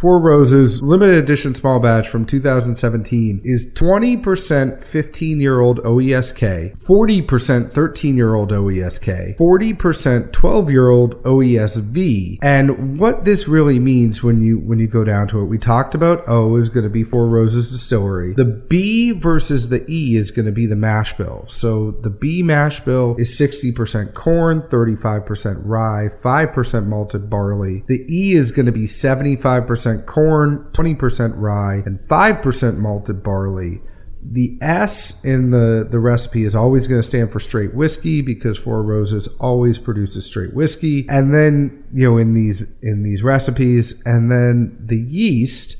Four 0.00 0.18
Roses 0.18 0.80
limited 0.80 1.16
edition 1.16 1.54
small 1.54 1.78
batch 1.78 2.08
from 2.08 2.24
2017 2.24 3.42
is 3.44 3.70
20% 3.74 4.82
15 4.82 5.40
year 5.42 5.60
old 5.60 5.80
OESK, 5.80 6.78
40% 6.78 7.70
13 7.70 8.16
year 8.16 8.34
old 8.34 8.50
OESK, 8.50 9.36
40% 9.36 10.32
12 10.32 10.70
year 10.70 10.88
old 10.88 11.22
OESV. 11.24 12.38
And 12.40 12.98
what 12.98 13.26
this 13.26 13.46
really 13.46 13.78
means 13.78 14.22
when 14.22 14.42
you 14.42 14.58
when 14.60 14.78
you 14.78 14.88
go 14.88 15.04
down 15.04 15.28
to 15.28 15.40
it, 15.40 15.44
we 15.44 15.58
talked 15.58 15.94
about 15.94 16.26
O 16.26 16.56
is 16.56 16.70
going 16.70 16.84
to 16.84 16.90
be 16.90 17.04
Four 17.04 17.26
Roses 17.28 17.70
Distillery. 17.70 18.32
The 18.32 18.46
B 18.46 19.10
versus 19.10 19.68
the 19.68 19.84
E 19.86 20.16
is 20.16 20.30
going 20.30 20.46
to 20.46 20.52
be 20.52 20.64
the 20.64 20.76
mash 20.76 21.14
bill. 21.18 21.44
So 21.46 21.90
the 21.90 22.08
B 22.08 22.42
mash 22.42 22.80
bill 22.80 23.16
is 23.18 23.38
60% 23.38 24.14
corn, 24.14 24.62
35% 24.62 25.60
rye, 25.62 26.08
5% 26.22 26.86
malted 26.86 27.28
barley. 27.28 27.84
The 27.86 28.06
E 28.08 28.32
is 28.32 28.50
going 28.50 28.64
to 28.64 28.72
be 28.72 28.84
75% 28.84 29.89
25% 29.98 30.06
corn, 30.06 30.68
20% 30.72 31.32
rye, 31.36 31.82
and 31.86 31.98
5% 32.00 32.78
malted 32.78 33.22
barley. 33.22 33.80
The 34.22 34.58
S 34.60 35.24
in 35.24 35.50
the, 35.50 35.88
the 35.90 35.98
recipe 35.98 36.44
is 36.44 36.54
always 36.54 36.86
going 36.86 37.00
to 37.00 37.06
stand 37.06 37.32
for 37.32 37.40
straight 37.40 37.74
whiskey 37.74 38.20
because 38.20 38.58
Four 38.58 38.82
Roses 38.82 39.28
always 39.40 39.78
produces 39.78 40.26
straight 40.26 40.52
whiskey. 40.52 41.06
And 41.08 41.34
then, 41.34 41.84
you 41.94 42.10
know, 42.10 42.18
in 42.18 42.34
these 42.34 42.62
in 42.82 43.02
these 43.02 43.22
recipes, 43.22 44.02
and 44.04 44.30
then 44.30 44.76
the 44.78 44.98
yeast, 44.98 45.76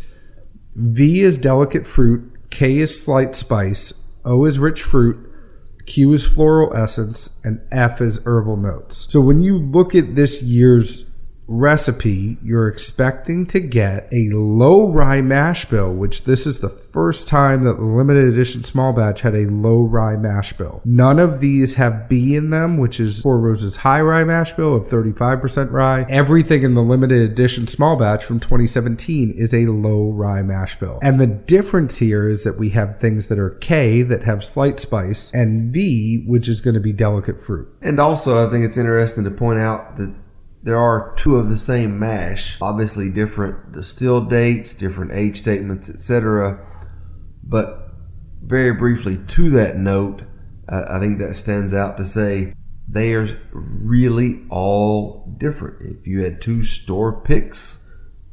V 0.74 1.20
is 1.20 1.36
delicate 1.36 1.86
fruit, 1.86 2.32
K 2.48 2.78
is 2.78 3.02
slight 3.02 3.34
spice, 3.34 3.92
O 4.24 4.46
is 4.46 4.58
rich 4.58 4.82
fruit, 4.82 5.18
Q 5.84 6.14
is 6.14 6.24
floral 6.24 6.74
essence, 6.74 7.30
and 7.44 7.60
F 7.70 8.00
is 8.00 8.20
herbal 8.24 8.56
notes. 8.56 9.06
So 9.10 9.20
when 9.20 9.42
you 9.42 9.58
look 9.58 9.94
at 9.94 10.14
this 10.14 10.42
year's 10.42 11.09
recipe, 11.50 12.38
you're 12.44 12.68
expecting 12.68 13.44
to 13.44 13.58
get 13.58 14.08
a 14.12 14.30
low 14.30 14.92
rye 14.92 15.20
mash 15.20 15.64
bill, 15.64 15.92
which 15.92 16.22
this 16.24 16.46
is 16.46 16.60
the 16.60 16.68
first 16.68 17.26
time 17.26 17.64
that 17.64 17.74
the 17.74 17.84
limited 17.84 18.32
edition 18.32 18.62
small 18.62 18.92
batch 18.92 19.22
had 19.22 19.34
a 19.34 19.46
low 19.46 19.82
rye 19.82 20.16
mash 20.16 20.52
bill. 20.52 20.80
None 20.84 21.18
of 21.18 21.40
these 21.40 21.74
have 21.74 22.08
B 22.08 22.36
in 22.36 22.50
them, 22.50 22.78
which 22.78 23.00
is 23.00 23.20
Four 23.20 23.40
Roses 23.40 23.76
high 23.76 24.00
rye 24.00 24.22
mash 24.22 24.52
bill 24.54 24.76
of 24.76 24.86
35% 24.86 25.72
rye. 25.72 26.06
Everything 26.08 26.62
in 26.62 26.74
the 26.74 26.82
limited 26.82 27.28
edition 27.28 27.66
small 27.66 27.96
batch 27.96 28.24
from 28.24 28.38
2017 28.38 29.32
is 29.32 29.52
a 29.52 29.66
low 29.66 30.12
rye 30.12 30.42
mash 30.42 30.78
bill. 30.78 31.00
And 31.02 31.20
the 31.20 31.26
difference 31.26 31.98
here 31.98 32.28
is 32.28 32.44
that 32.44 32.58
we 32.58 32.70
have 32.70 33.00
things 33.00 33.26
that 33.26 33.40
are 33.40 33.50
K 33.50 34.02
that 34.02 34.22
have 34.22 34.44
slight 34.44 34.78
spice 34.78 35.34
and 35.34 35.72
V, 35.72 36.22
which 36.28 36.48
is 36.48 36.60
going 36.60 36.74
to 36.74 36.80
be 36.80 36.92
delicate 36.92 37.42
fruit. 37.42 37.68
And 37.82 37.98
also, 37.98 38.46
I 38.46 38.50
think 38.50 38.64
it's 38.64 38.78
interesting 38.78 39.24
to 39.24 39.32
point 39.32 39.58
out 39.58 39.96
that 39.96 40.14
there 40.62 40.78
are 40.78 41.14
two 41.16 41.36
of 41.36 41.48
the 41.48 41.56
same 41.56 41.98
mash, 41.98 42.60
obviously 42.60 43.08
different 43.10 43.72
distill 43.72 44.20
dates, 44.20 44.74
different 44.74 45.12
age 45.12 45.38
statements, 45.38 45.88
etc. 45.88 46.66
But 47.42 47.90
very 48.42 48.72
briefly 48.72 49.18
to 49.28 49.50
that 49.50 49.76
note, 49.76 50.22
uh, 50.68 50.84
I 50.88 51.00
think 51.00 51.18
that 51.18 51.34
stands 51.36 51.72
out 51.72 51.96
to 51.98 52.04
say 52.04 52.54
they 52.88 53.14
are 53.14 53.40
really 53.52 54.44
all 54.50 55.34
different. 55.38 55.98
If 55.98 56.06
you 56.06 56.22
had 56.22 56.42
two 56.42 56.62
store 56.62 57.20
picks, 57.20 57.90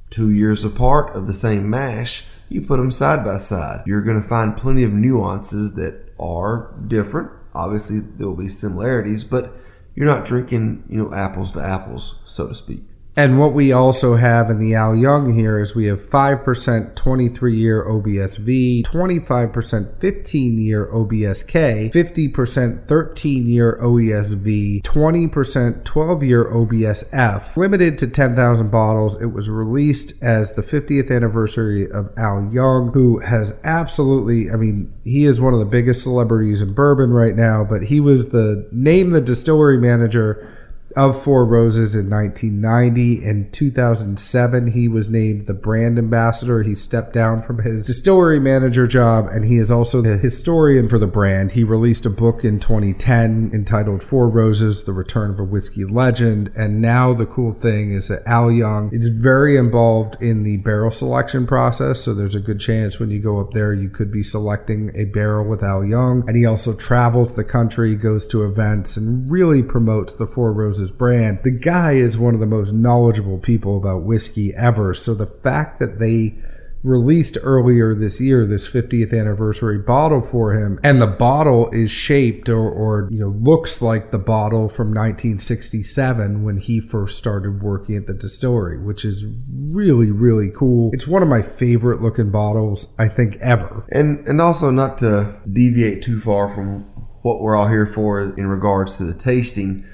two 0.09 0.31
years 0.31 0.65
apart 0.65 1.15
of 1.15 1.27
the 1.27 1.33
same 1.33 1.69
mash, 1.69 2.25
you 2.49 2.61
put 2.61 2.77
them 2.77 2.91
side 2.91 3.23
by 3.23 3.37
side. 3.37 3.83
You're 3.85 4.01
going 4.01 4.21
to 4.21 4.27
find 4.27 4.57
plenty 4.57 4.83
of 4.83 4.93
nuances 4.93 5.75
that 5.75 6.13
are 6.19 6.75
different. 6.87 7.31
Obviously, 7.53 7.99
there 7.99 8.27
will 8.27 8.35
be 8.35 8.49
similarities, 8.49 9.23
but 9.23 9.53
you're 9.97 10.05
not 10.05 10.25
drinking, 10.25 10.83
you 10.87 11.03
know, 11.03 11.11
apples 11.11 11.51
to 11.53 11.59
apples, 11.59 12.19
so 12.23 12.47
to 12.47 12.53
speak. 12.53 12.83
And 13.17 13.39
what 13.39 13.53
we 13.53 13.71
also 13.71 14.15
have 14.15 14.51
in 14.51 14.59
the 14.59 14.75
Al 14.75 14.95
Young 14.95 15.33
here 15.33 15.59
is 15.59 15.73
we 15.73 15.85
have 15.85 16.07
5% 16.07 16.95
23 16.95 17.57
year 17.57 17.83
OBSV, 17.83 18.85
25% 18.85 19.99
15 19.99 20.61
year 20.61 20.85
OBSK, 20.93 21.91
50% 21.91 22.87
13 22.87 23.49
year 23.49 23.79
OESV, 23.81 24.83
20% 24.83 25.83
12 25.83 26.23
year 26.23 26.45
OBSF. 26.45 27.57
Limited 27.57 27.97
to 27.97 28.07
10,000 28.07 28.69
bottles. 28.69 29.19
It 29.19 29.33
was 29.33 29.49
released 29.49 30.13
as 30.21 30.51
the 30.51 30.61
50th 30.61 31.09
anniversary 31.09 31.89
of 31.89 32.11
Al 32.17 32.47
Young, 32.53 32.91
who 32.93 33.17
has 33.17 33.51
absolutely, 33.63 34.51
I 34.51 34.57
mean, 34.57 34.93
he 35.03 35.25
is 35.25 35.41
one 35.41 35.55
of 35.55 35.59
the 35.59 35.65
biggest 35.65 36.03
celebrities 36.03 36.61
in 36.61 36.75
bourbon 36.75 37.09
right 37.09 37.35
now, 37.35 37.63
but 37.63 37.81
he 37.81 37.99
was 37.99 38.29
the 38.29 38.69
name 38.71 39.09
the 39.09 39.21
distillery 39.21 39.79
manager 39.79 40.53
of 40.97 41.23
Four 41.23 41.45
Roses 41.45 41.95
in 41.95 42.09
1990. 42.09 43.23
In 43.23 43.51
2007, 43.51 44.71
he 44.71 44.87
was 44.87 45.07
named 45.07 45.45
the 45.45 45.53
brand 45.53 45.99
ambassador. 45.99 46.63
He 46.63 46.73
stepped 46.73 47.13
down 47.13 47.43
from 47.43 47.61
his 47.61 47.85
distillery 47.85 48.39
manager 48.39 48.87
job, 48.87 49.27
and 49.27 49.45
he 49.45 49.57
is 49.57 49.69
also 49.69 50.01
the 50.01 50.17
historian 50.17 50.89
for 50.89 50.97
the 50.97 51.05
brand. 51.05 51.51
He 51.51 51.63
released 51.63 52.07
a 52.07 52.09
book 52.09 52.43
in 52.43 52.59
2010 52.59 53.51
entitled 53.53 54.01
Four 54.01 54.27
Roses 54.27 54.85
The 54.85 54.93
Return 54.93 55.29
of 55.29 55.39
a 55.39 55.43
Whiskey 55.43 55.85
Legend. 55.85 56.51
And 56.55 56.81
now 56.81 57.13
the 57.13 57.27
cool 57.27 57.53
thing 57.53 57.91
is 57.91 58.07
that 58.07 58.23
Al 58.25 58.51
Young 58.51 58.89
is 58.91 59.07
very 59.07 59.55
involved 59.55 60.17
in 60.19 60.43
the 60.43 60.57
barrel 60.57 60.89
selection 60.89 61.45
process. 61.45 62.01
So 62.01 62.15
there's 62.15 62.33
a 62.33 62.39
good 62.39 62.59
chance 62.59 62.99
when 62.99 63.11
you 63.11 63.19
go 63.19 63.39
up 63.39 63.51
there, 63.51 63.71
you 63.71 63.89
could 63.89 64.11
be 64.11 64.23
selecting 64.23 64.91
a 64.95 65.05
barrel 65.05 65.47
with 65.47 65.61
Al 65.61 65.85
Young. 65.85 66.27
And 66.27 66.35
he 66.35 66.47
also 66.47 66.73
travels 66.73 67.35
the 67.35 67.43
country, 67.43 67.95
goes 67.95 68.25
to 68.27 68.45
events, 68.45 68.97
and 68.97 69.29
really 69.29 69.61
promotes 69.61 70.13
the 70.13 70.25
Four 70.25 70.51
Roses 70.53 70.86
brand. 70.91 71.39
The 71.43 71.51
guy 71.51 71.93
is 71.93 72.17
one 72.17 72.33
of 72.33 72.39
the 72.39 72.45
most 72.45 72.71
knowledgeable 72.71 73.39
people 73.39 73.77
about 73.77 74.03
whiskey 74.03 74.53
ever. 74.55 74.93
So 74.93 75.13
the 75.13 75.25
fact 75.25 75.79
that 75.79 75.99
they 75.99 76.35
released 76.83 77.37
earlier 77.41 77.95
this 77.95 78.21
year 78.21 78.45
this 78.45 78.69
50th 78.69 79.11
anniversary 79.11 79.79
bottle 79.79 80.21
for 80.21 80.53
him 80.53 80.79
and 80.83 81.01
the 81.01 81.07
bottle 81.07 81.69
is 81.71 81.89
shaped 81.89 82.47
or, 82.49 82.69
or 82.69 83.09
you 83.11 83.19
know 83.19 83.29
looks 83.29 83.81
like 83.81 84.11
the 84.11 84.19
bottle 84.19 84.69
from 84.69 84.89
1967 84.89 86.43
when 86.43 86.57
he 86.57 86.79
first 86.79 87.17
started 87.17 87.63
working 87.63 87.97
at 87.97 88.05
the 88.05 88.13
distillery 88.13 88.77
which 88.77 89.03
is 89.03 89.25
really 89.71 90.11
really 90.11 90.51
cool 90.55 90.91
it's 90.93 91.07
one 91.07 91.23
of 91.23 91.27
my 91.27 91.41
favorite 91.41 91.99
looking 92.01 92.29
bottles 92.29 92.93
i 92.99 93.07
think 93.07 93.35
ever 93.41 93.83
And 93.91 94.25
and 94.27 94.39
also 94.39 94.69
not 94.69 94.99
to 94.99 95.35
deviate 95.51 96.03
too 96.03 96.21
far 96.21 96.53
from 96.53 96.85
what 97.27 97.41
we're 97.41 97.57
all 97.57 97.67
here 97.67 97.85
for 97.85 98.21
in 98.21 98.47
regards 98.47 98.97
to 98.97 99.03
the 99.03 99.13
tasting, 99.13 99.85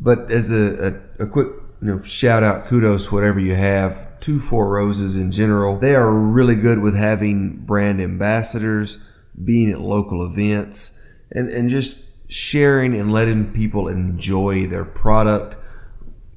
but 0.00 0.30
as 0.30 0.50
a, 0.50 1.00
a, 1.18 1.24
a 1.24 1.26
quick 1.26 1.48
you 1.80 1.88
know 1.88 2.02
shout 2.02 2.42
out, 2.42 2.66
kudos, 2.66 3.12
whatever 3.12 3.40
you 3.40 3.54
have 3.54 4.20
to 4.20 4.40
Four 4.40 4.68
Roses 4.68 5.16
in 5.16 5.32
general. 5.32 5.78
They 5.78 5.94
are 5.94 6.10
really 6.10 6.56
good 6.56 6.78
with 6.78 6.96
having 6.96 7.56
brand 7.58 8.00
ambassadors, 8.00 8.98
being 9.44 9.70
at 9.70 9.80
local 9.80 10.24
events, 10.24 10.98
and 11.30 11.48
and 11.48 11.68
just 11.68 12.06
sharing 12.28 12.94
and 12.94 13.12
letting 13.12 13.52
people 13.52 13.88
enjoy 13.88 14.66
their 14.66 14.84
product. 14.84 15.56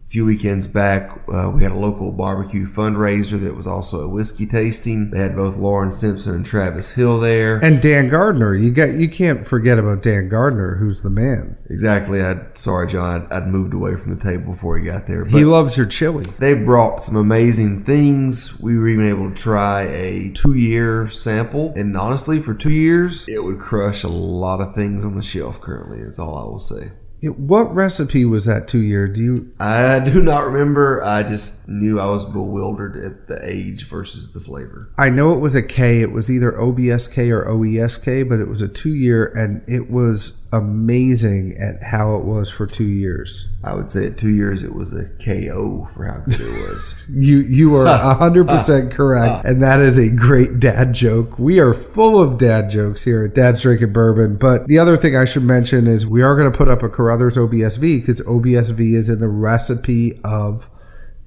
A 0.08 0.10
few 0.10 0.24
weekends 0.24 0.68
back, 0.68 1.12
uh, 1.28 1.52
we 1.54 1.64
had 1.64 1.74
a 1.74 1.78
local 1.78 2.14
barbecue 2.14 2.66
fundraiser 2.66 3.38
that 3.42 3.58
was 3.58 3.68
also 3.68 4.00
a 4.00 4.08
whiskey 4.08 4.46
tasting. 4.46 5.12
They 5.12 5.20
had 5.20 5.36
both 5.36 5.58
Lauren 5.58 5.92
Simpson 5.92 6.34
and 6.34 6.46
Travis 6.46 6.92
Hill 6.92 7.20
there. 7.20 7.58
and 7.58 7.82
dan 7.82 8.08
gardner 8.08 8.56
you 8.56 8.72
got 8.72 8.94
you 8.94 9.10
can't 9.10 9.46
forget 9.46 9.78
about 9.78 10.04
dan 10.04 10.30
gardner 10.30 10.76
who's 10.76 11.02
the 11.02 11.10
man 11.10 11.58
Exactly. 11.70 12.24
I 12.24 12.38
sorry, 12.54 12.88
John. 12.88 13.28
I'd, 13.30 13.32
I'd 13.34 13.48
moved 13.48 13.74
away 13.74 13.98
from 13.98 14.16
the 14.16 14.24
table 14.24 14.54
before 14.54 14.78
he 14.78 14.86
got 14.86 15.08
there. 15.08 15.26
But 15.26 15.34
he 15.34 15.44
loves 15.44 15.76
your 15.76 15.86
chili 15.86 16.26
they 16.40 16.54
brought 16.54 17.04
some 17.04 17.18
amazing 17.18 17.84
things. 17.84 18.58
We 18.62 18.80
were 18.80 18.88
even 18.88 19.10
able 19.10 19.30
to 19.30 19.36
try 19.36 19.82
a 19.82 20.30
two-year 20.30 21.12
sample, 21.12 21.74
and 21.76 21.98
honestly, 21.98 22.40
for 22.40 22.54
two 22.54 22.72
years, 22.72 23.28
it 23.28 23.44
would 23.44 23.60
crush 23.60 24.04
a 24.04 24.08
lot 24.08 24.62
of 24.62 24.74
things 24.74 25.04
on 25.04 25.16
the 25.16 25.22
shelf. 25.22 25.60
Currently, 25.60 26.00
is 26.00 26.18
all 26.18 26.38
I 26.38 26.46
will 26.46 26.60
say. 26.60 26.92
Yeah, 27.19 27.31
what 27.31 27.74
recipe 27.74 28.25
was 28.25 28.45
that 28.45 28.67
two 28.67 28.81
year 28.81 29.07
do 29.07 29.24
you 29.24 29.53
I 29.59 30.00
do 30.00 30.21
not 30.21 30.45
remember. 30.45 31.03
I 31.03 31.24
just 31.24 31.67
knew 31.67 32.00
I 32.00 32.05
was 32.05 32.25
bewildered 32.25 32.95
at 33.03 33.27
the 33.27 33.39
age 33.43 33.88
versus 33.88 34.33
the 34.33 34.39
flavor. 34.39 34.89
I 34.97 35.09
know 35.09 35.33
it 35.33 35.39
was 35.39 35.55
a 35.55 35.63
K. 35.63 36.01
It 36.01 36.12
was 36.12 36.29
either 36.29 36.51
OBSK 36.51 37.31
or 37.31 37.45
OESK, 37.45 38.29
but 38.29 38.39
it 38.39 38.47
was 38.47 38.62
a 38.62 38.67
two 38.67 38.93
year, 38.93 39.25
and 39.25 39.63
it 39.67 39.89
was 39.89 40.37
amazing 40.51 41.58
at 41.58 41.84
how 41.84 42.16
it 42.16 42.24
was 42.24 42.50
for 42.50 42.66
two 42.66 42.86
years. 42.86 43.48
I 43.63 43.74
would 43.75 43.89
say 43.89 44.08
at 44.08 44.18
two 44.18 44.34
years, 44.34 44.63
it 44.63 44.74
was 44.74 44.94
a 44.94 45.06
KO 45.24 45.89
for 45.94 46.06
how 46.06 46.20
good 46.20 46.42
it 46.42 46.70
was. 46.70 47.06
You 47.18 47.38
you 47.42 47.75
are 47.75 47.88
hundred 48.16 48.48
percent 48.48 48.92
correct, 48.92 49.46
and 49.46 49.62
that 49.63 49.80
is 49.80 49.98
a 49.98 50.10
great 50.10 50.60
dad 50.60 50.94
joke. 50.94 51.39
We 51.39 51.60
are 51.60 51.74
full 51.74 52.22
of 52.22 52.38
dad 52.38 52.70
jokes 52.70 53.04
here 53.04 53.25
at 53.25 53.34
Dad's 53.34 53.62
Drinking 53.62 53.94
Bourbon. 53.94 54.36
But 54.36 54.68
the 54.68 54.77
other 54.77 54.98
thing 54.98 55.16
I 55.16 55.25
should 55.25 55.44
mention 55.44 55.88
is 55.88 56.06
we 56.06 56.22
are 56.22 56.36
going 56.36 56.51
to 56.51 56.58
put 56.58 56.70
up 56.70 56.84
a 56.84 56.89
Carruthers 56.89 57.38
OBSV 57.38 58.01
because 58.01 58.22
OBSV 58.22 58.96
is 58.96 59.10
in 59.10 59.20
the 59.20 59.27
recipe 59.27 60.20
of 60.24 60.68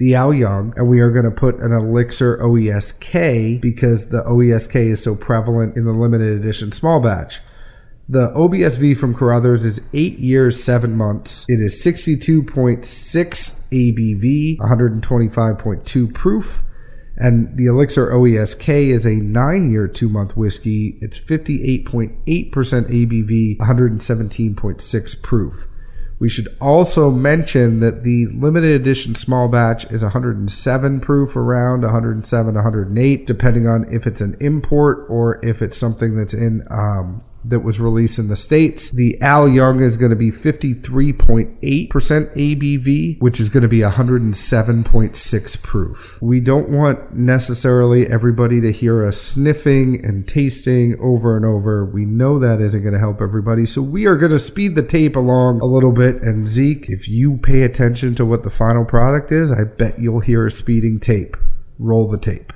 the 0.01 0.15
Al 0.15 0.33
Young, 0.33 0.73
and 0.77 0.89
we 0.89 1.01
are 1.01 1.11
going 1.11 1.27
to 1.27 1.31
put 1.31 1.57
an 1.57 1.73
Elixir 1.73 2.39
OESK 2.39 3.61
because 3.61 4.09
the 4.09 4.23
OESK 4.23 4.77
is 4.77 5.03
so 5.03 5.15
prevalent 5.15 5.77
in 5.77 5.85
the 5.85 5.93
limited 5.93 6.39
edition 6.39 6.73
small 6.73 7.01
batch. 7.01 7.41
The 8.11 8.31
OBSV 8.31 8.99
from 8.99 9.15
Carruthers 9.15 9.65
is 9.65 9.81
8 9.93 10.19
years, 10.19 10.61
7 10.61 10.97
months. 10.97 11.47
It 11.49 11.61
is 11.61 11.81
62.6 11.81 12.81
ABV, 13.71 14.59
125.2 14.59 16.13
proof. 16.13 16.61
And 17.17 17.57
the 17.57 17.67
Elixir 17.67 18.11
OESK 18.11 18.89
is 18.89 19.07
a 19.07 19.15
9 19.15 19.71
year, 19.71 19.87
2 19.87 20.09
month 20.09 20.37
whiskey. 20.37 20.99
It's 21.01 21.21
58.8% 21.21 22.17
ABV, 22.27 23.59
117.6 23.59 25.23
proof. 25.23 25.69
We 26.19 26.29
should 26.29 26.49
also 26.61 27.13
mention 27.13 27.79
that 27.79 28.03
the 28.03 28.27
limited 28.27 28.81
edition 28.81 29.15
small 29.15 29.47
batch 29.47 29.85
is 29.93 30.03
107 30.03 31.01
proof, 31.01 31.37
around 31.37 31.83
107, 31.83 32.55
108, 32.57 33.27
depending 33.29 33.69
on 33.69 33.87
if 33.95 34.09
it's 34.09 34.21
an 34.21 34.37
import 34.41 35.07
or 35.09 35.39
if 35.47 35.63
it's 35.63 35.77
something 35.77 36.17
that's 36.17 36.35
in 36.35 36.67
um, 36.71 37.23
that 37.45 37.61
was 37.61 37.81
released 37.81 38.19
in 38.19 38.29
the 38.29 38.37
States. 38.37 38.91
The 38.91 39.21
Al 39.21 39.49
Young 39.49 39.83
is 39.83 39.97
going 39.97 40.11
to 40.11 40.17
be 40.17 40.31
53.8% 40.31 41.91
ABV, 41.91 43.21
which 43.21 43.41
is 43.41 43.49
going 43.49 43.63
to 43.63 43.69
be 43.69 43.81
107.6 43.81 45.63
proof. 45.63 46.19
We 46.21 46.41
don't 46.41 46.69
want 46.69 47.15
necessarily 47.15 48.07
everybody 48.07 48.61
to 48.61 48.73
hear 48.73 49.07
us 49.07 49.21
sniffing 49.21 50.05
and 50.05 50.27
tasting 50.29 50.99
over 51.01 51.37
and 51.37 51.45
over. 51.45 51.85
We 51.85 52.05
know 52.05 52.39
that 52.39 52.61
isn't 52.61 52.83
going 52.83 52.95
to 52.95 52.99
help 52.99 53.21
everybody. 53.21 53.67
So 53.67 53.83
we 53.83 54.07
are 54.07 54.17
going 54.17 54.33
to 54.33 54.39
speed 54.39 54.75
the 54.75 54.83
tape 54.83 55.17
along 55.17 55.61
a 55.61 55.67
little 55.67 55.93
bit. 55.93 56.23
And 56.23 56.47
Zeke, 56.47 56.89
if 56.89 57.09
you 57.09 57.39
pay 57.39 57.63
attention 57.63 58.15
to 58.17 58.27
what 58.27 58.43
the 58.43 58.51
final 58.51 58.85
product 58.85 59.33
is, 59.33 59.51
I 59.51 59.65
bet 59.65 59.99
you'll 59.99 60.21
hear 60.21 60.47
a 60.47 60.51
speeding 60.51 61.01
tape. 61.01 61.37
Roll 61.79 62.09
the 62.09 62.19
tape. 62.19 62.53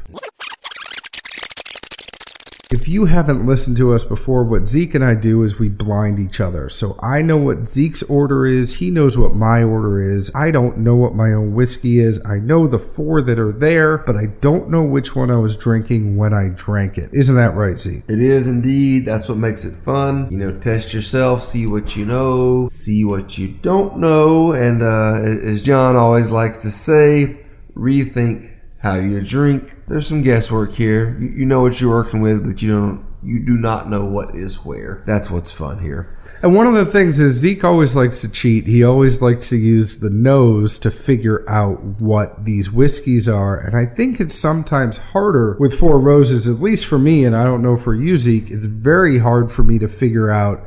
If 2.74 2.88
you 2.88 3.04
haven't 3.04 3.46
listened 3.46 3.76
to 3.76 3.92
us 3.94 4.02
before, 4.02 4.42
what 4.42 4.66
Zeke 4.66 4.96
and 4.96 5.04
I 5.04 5.14
do 5.14 5.44
is 5.44 5.60
we 5.60 5.68
blind 5.68 6.18
each 6.18 6.40
other. 6.40 6.68
So 6.68 6.98
I 7.00 7.22
know 7.22 7.36
what 7.36 7.68
Zeke's 7.68 8.02
order 8.02 8.46
is. 8.46 8.74
He 8.74 8.90
knows 8.90 9.16
what 9.16 9.36
my 9.36 9.62
order 9.62 10.02
is. 10.02 10.32
I 10.34 10.50
don't 10.50 10.78
know 10.78 10.96
what 10.96 11.14
my 11.14 11.32
own 11.32 11.54
whiskey 11.54 12.00
is. 12.00 12.20
I 12.26 12.40
know 12.40 12.66
the 12.66 12.80
four 12.80 13.22
that 13.22 13.38
are 13.38 13.52
there, 13.52 13.98
but 13.98 14.16
I 14.16 14.26
don't 14.40 14.70
know 14.70 14.82
which 14.82 15.14
one 15.14 15.30
I 15.30 15.36
was 15.36 15.54
drinking 15.54 16.16
when 16.16 16.34
I 16.34 16.48
drank 16.48 16.98
it. 16.98 17.10
Isn't 17.12 17.36
that 17.36 17.54
right, 17.54 17.78
Zeke? 17.78 18.02
It 18.08 18.20
is 18.20 18.48
indeed. 18.48 19.04
That's 19.04 19.28
what 19.28 19.38
makes 19.38 19.64
it 19.64 19.76
fun. 19.76 20.28
You 20.32 20.38
know, 20.38 20.58
test 20.58 20.92
yourself, 20.92 21.44
see 21.44 21.68
what 21.68 21.94
you 21.94 22.04
know, 22.04 22.66
see 22.66 23.04
what 23.04 23.38
you 23.38 23.52
don't 23.62 23.98
know. 23.98 24.50
And 24.50 24.82
uh, 24.82 25.20
as 25.22 25.62
John 25.62 25.94
always 25.94 26.32
likes 26.32 26.58
to 26.58 26.72
say, 26.72 27.38
rethink 27.76 28.53
how 28.84 28.96
you 28.96 29.22
drink. 29.22 29.74
There's 29.88 30.06
some 30.06 30.22
guesswork 30.22 30.74
here. 30.74 31.18
You, 31.18 31.46
know 31.46 31.62
what 31.62 31.80
you're 31.80 31.90
working 31.90 32.20
with, 32.20 32.44
but 32.46 32.60
you 32.60 32.70
don't. 32.70 33.06
You 33.22 33.38
do 33.38 33.56
not 33.56 33.88
know 33.88 34.04
what 34.04 34.36
is 34.36 34.56
where. 34.56 35.02
That's 35.06 35.30
what's 35.30 35.50
fun 35.50 35.78
here. 35.78 36.18
And 36.42 36.54
one 36.54 36.66
of 36.66 36.74
the 36.74 36.84
things 36.84 37.18
is 37.18 37.36
Zeke 37.36 37.64
always 37.64 37.96
likes 37.96 38.20
to 38.20 38.28
cheat. 38.28 38.66
He 38.66 38.84
always 38.84 39.22
likes 39.22 39.48
to 39.48 39.56
use 39.56 39.96
the 39.96 40.10
nose 40.10 40.78
to 40.80 40.90
figure 40.90 41.48
out 41.48 41.82
what 41.82 42.44
these 42.44 42.70
whiskeys 42.70 43.26
are. 43.26 43.58
And 43.58 43.74
I 43.74 43.86
think 43.86 44.20
it's 44.20 44.34
sometimes 44.34 44.98
harder 44.98 45.56
with 45.58 45.72
Four 45.72 45.98
Roses, 45.98 46.46
at 46.46 46.60
least 46.60 46.84
for 46.84 46.98
me, 46.98 47.24
and 47.24 47.34
I 47.34 47.44
don't 47.44 47.62
know 47.62 47.78
for 47.78 47.94
you, 47.94 48.18
Zeke. 48.18 48.50
It's 48.50 48.66
very 48.66 49.16
hard 49.16 49.50
for 49.50 49.62
me 49.62 49.78
to 49.78 49.88
figure 49.88 50.30
out 50.30 50.62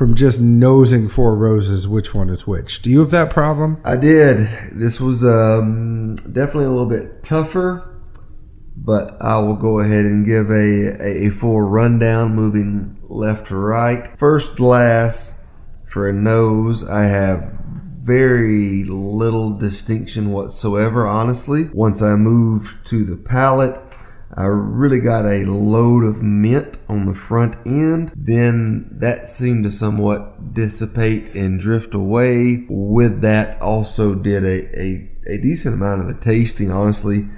from 0.00 0.14
just 0.14 0.40
nosing 0.40 1.10
Four 1.10 1.36
Roses 1.36 1.86
which 1.86 2.14
one 2.14 2.30
is 2.30 2.46
which. 2.46 2.80
Do 2.80 2.88
you 2.88 3.00
have 3.00 3.10
that 3.10 3.28
problem? 3.28 3.82
I 3.84 3.96
did. 3.96 4.48
This 4.72 4.98
was 4.98 5.22
um, 5.22 6.14
definitely 6.14 6.64
a 6.64 6.70
little 6.70 6.88
bit 6.88 7.22
tougher, 7.22 8.00
but 8.74 9.18
I 9.20 9.38
will 9.40 9.56
go 9.56 9.80
ahead 9.80 10.06
and 10.06 10.24
give 10.24 10.48
a, 10.48 11.26
a 11.26 11.28
full 11.28 11.60
rundown 11.60 12.34
moving 12.34 12.96
left 13.10 13.48
to 13.48 13.56
right. 13.56 14.18
First 14.18 14.56
glass 14.56 15.38
for 15.92 16.08
a 16.08 16.14
nose, 16.14 16.82
I 16.88 17.02
have 17.02 17.52
very 18.00 18.84
little 18.84 19.50
distinction 19.50 20.32
whatsoever, 20.32 21.06
honestly. 21.06 21.64
Once 21.74 22.00
I 22.00 22.16
moved 22.16 22.86
to 22.86 23.04
the 23.04 23.18
palate, 23.18 23.78
I 24.34 24.44
really 24.44 25.00
got 25.00 25.26
a 25.26 25.44
load 25.44 26.04
of 26.04 26.22
mint 26.22 26.78
on 26.88 27.06
the 27.06 27.14
front 27.14 27.56
end. 27.66 28.12
Then 28.14 28.88
that 28.92 29.28
seemed 29.28 29.64
to 29.64 29.70
somewhat 29.70 30.54
dissipate 30.54 31.34
and 31.34 31.58
drift 31.58 31.94
away. 31.94 32.66
With 32.68 33.22
that, 33.22 33.60
also 33.60 34.14
did 34.14 34.44
a, 34.44 34.80
a, 34.80 35.10
a 35.26 35.38
decent 35.38 35.74
amount 35.74 36.02
of 36.02 36.08
the 36.08 36.14
tasting, 36.14 36.70
honestly. 36.70 37.28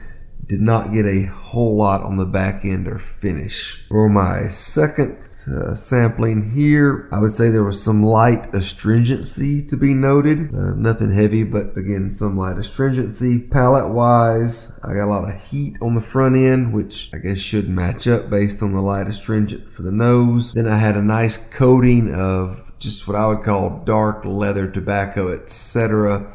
Did 0.44 0.60
not 0.60 0.92
get 0.92 1.06
a 1.06 1.22
whole 1.22 1.76
lot 1.76 2.02
on 2.02 2.16
the 2.16 2.26
back 2.26 2.64
end 2.64 2.86
or 2.86 2.98
finish. 2.98 3.86
For 3.88 4.08
my 4.10 4.48
second 4.48 5.16
uh, 5.48 5.74
sampling 5.74 6.52
here. 6.52 7.08
I 7.12 7.18
would 7.18 7.32
say 7.32 7.48
there 7.48 7.64
was 7.64 7.82
some 7.82 8.02
light 8.02 8.54
astringency 8.54 9.64
to 9.66 9.76
be 9.76 9.94
noted. 9.94 10.54
Uh, 10.54 10.74
nothing 10.74 11.12
heavy, 11.12 11.44
but 11.44 11.76
again, 11.76 12.10
some 12.10 12.36
light 12.36 12.58
astringency. 12.58 13.38
Palate 13.38 13.92
wise, 13.92 14.78
I 14.82 14.94
got 14.94 15.06
a 15.06 15.10
lot 15.10 15.28
of 15.28 15.42
heat 15.44 15.76
on 15.80 15.94
the 15.94 16.00
front 16.00 16.36
end, 16.36 16.72
which 16.72 17.10
I 17.12 17.18
guess 17.18 17.38
should 17.38 17.68
match 17.68 18.06
up 18.06 18.30
based 18.30 18.62
on 18.62 18.72
the 18.72 18.80
light 18.80 19.08
astringent 19.08 19.72
for 19.72 19.82
the 19.82 19.92
nose. 19.92 20.52
Then 20.52 20.68
I 20.68 20.76
had 20.76 20.96
a 20.96 21.02
nice 21.02 21.36
coating 21.36 22.14
of 22.14 22.72
just 22.78 23.06
what 23.06 23.16
I 23.16 23.26
would 23.28 23.42
call 23.42 23.82
dark 23.84 24.24
leather 24.24 24.68
tobacco, 24.68 25.32
etc. 25.32 26.32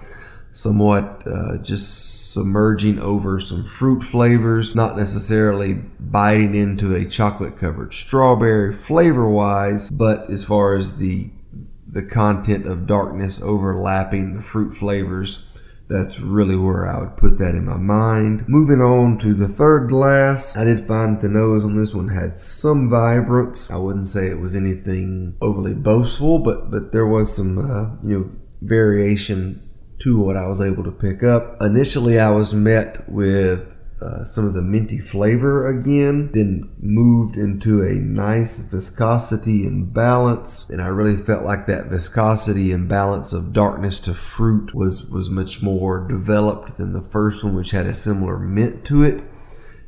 Somewhat 0.51 1.23
uh, 1.27 1.57
just 1.57 2.16
submerging 2.37 2.99
over 2.99 3.39
some 3.39 3.63
fruit 3.63 4.03
flavors, 4.03 4.75
not 4.75 4.95
necessarily 4.95 5.73
biting 5.99 6.53
into 6.53 6.93
a 6.93 7.03
chocolate 7.03 7.57
covered 7.57 7.91
strawberry 7.91 8.71
flavor 8.75 9.27
wise, 9.27 9.89
but 9.89 10.29
as 10.29 10.43
far 10.43 10.75
as 10.75 10.97
the 10.97 11.31
the 11.89 12.03
content 12.03 12.67
of 12.67 12.85
darkness 12.85 13.41
overlapping 13.41 14.35
the 14.35 14.43
fruit 14.43 14.77
flavors, 14.77 15.45
that's 15.89 16.19
really 16.19 16.55
where 16.55 16.87
I 16.87 16.99
would 16.99 17.17
put 17.17 17.39
that 17.39 17.55
in 17.55 17.65
my 17.65 17.77
mind. 17.77 18.47
Moving 18.47 18.81
on 18.81 19.17
to 19.19 19.33
the 19.33 19.47
third 19.47 19.89
glass, 19.89 20.55
I 20.55 20.63
did 20.63 20.87
find 20.87 21.19
the 21.19 21.29
nose 21.29 21.63
on 21.63 21.75
this 21.75 21.95
one 21.95 22.09
had 22.09 22.39
some 22.39 22.87
vibrance. 22.87 23.71
I 23.71 23.77
wouldn't 23.77 24.05
say 24.05 24.27
it 24.27 24.39
was 24.39 24.55
anything 24.55 25.37
overly 25.41 25.73
boastful, 25.73 26.37
but 26.37 26.69
but 26.69 26.91
there 26.91 27.07
was 27.07 27.35
some 27.35 27.57
uh, 27.57 27.95
you 28.07 28.19
know 28.19 28.31
variation 28.61 29.66
to 29.99 30.19
what 30.19 30.37
I 30.37 30.47
was 30.47 30.61
able 30.61 30.83
to 30.83 30.91
pick 30.91 31.23
up. 31.23 31.61
Initially, 31.61 32.19
I 32.19 32.29
was 32.29 32.53
met 32.53 33.09
with 33.09 33.75
uh, 33.99 34.23
some 34.23 34.45
of 34.45 34.53
the 34.53 34.61
minty 34.61 34.99
flavor 34.99 35.67
again, 35.67 36.29
then 36.33 36.69
moved 36.79 37.35
into 37.35 37.81
a 37.81 37.93
nice 37.93 38.59
viscosity 38.59 39.65
and 39.65 39.91
balance. 39.91 40.69
And 40.69 40.81
I 40.81 40.87
really 40.87 41.17
felt 41.17 41.43
like 41.43 41.65
that 41.65 41.87
viscosity 41.87 42.71
and 42.71 42.87
balance 42.87 43.33
of 43.33 43.53
darkness 43.53 43.99
to 44.01 44.13
fruit 44.13 44.75
was, 44.75 45.09
was 45.09 45.29
much 45.29 45.63
more 45.63 46.07
developed 46.07 46.77
than 46.77 46.93
the 46.93 47.01
first 47.01 47.43
one, 47.43 47.55
which 47.55 47.71
had 47.71 47.87
a 47.87 47.93
similar 47.93 48.37
mint 48.37 48.85
to 48.85 49.03
it 49.03 49.23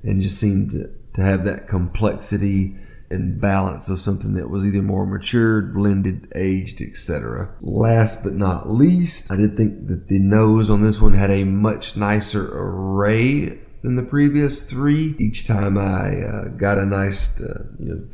and 0.04 0.22
just 0.22 0.40
seemed 0.40 0.72
to, 0.72 0.90
to 1.14 1.22
have 1.22 1.46
that 1.46 1.68
complexity 1.68 2.78
and 3.12 3.40
balance 3.42 3.90
of 3.90 4.00
something 4.00 4.34
that 4.34 4.50
was 4.50 4.66
either 4.66 4.82
more 4.82 5.06
matured, 5.06 5.74
blended, 5.74 6.32
aged, 6.36 6.82
etc. 6.82 7.54
Last 7.62 8.24
but 8.24 8.34
not 8.34 8.70
least, 8.70 9.32
I 9.32 9.36
did 9.36 9.58
think 9.58 9.88
that 9.88 10.08
the 10.08 10.20
nose 10.20 10.70
on 10.70 10.82
this 10.82 11.02
one 11.02 11.14
had 11.14 11.32
a 11.32 11.44
much 11.44 11.98
nicer 11.98 12.50
array 12.54 13.60
than 13.82 13.96
the 13.96 14.04
previous 14.04 14.64
three. 14.64 15.16
Each 15.20 15.48
time 15.48 15.78
I 15.78 16.22
uh, 16.22 16.48
got 16.50 16.78
a 16.78 16.86
nice 16.86 17.42
uh, 17.42 17.66
you 17.80 17.86
know, 17.86 18.08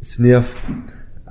sniff, 0.00 0.56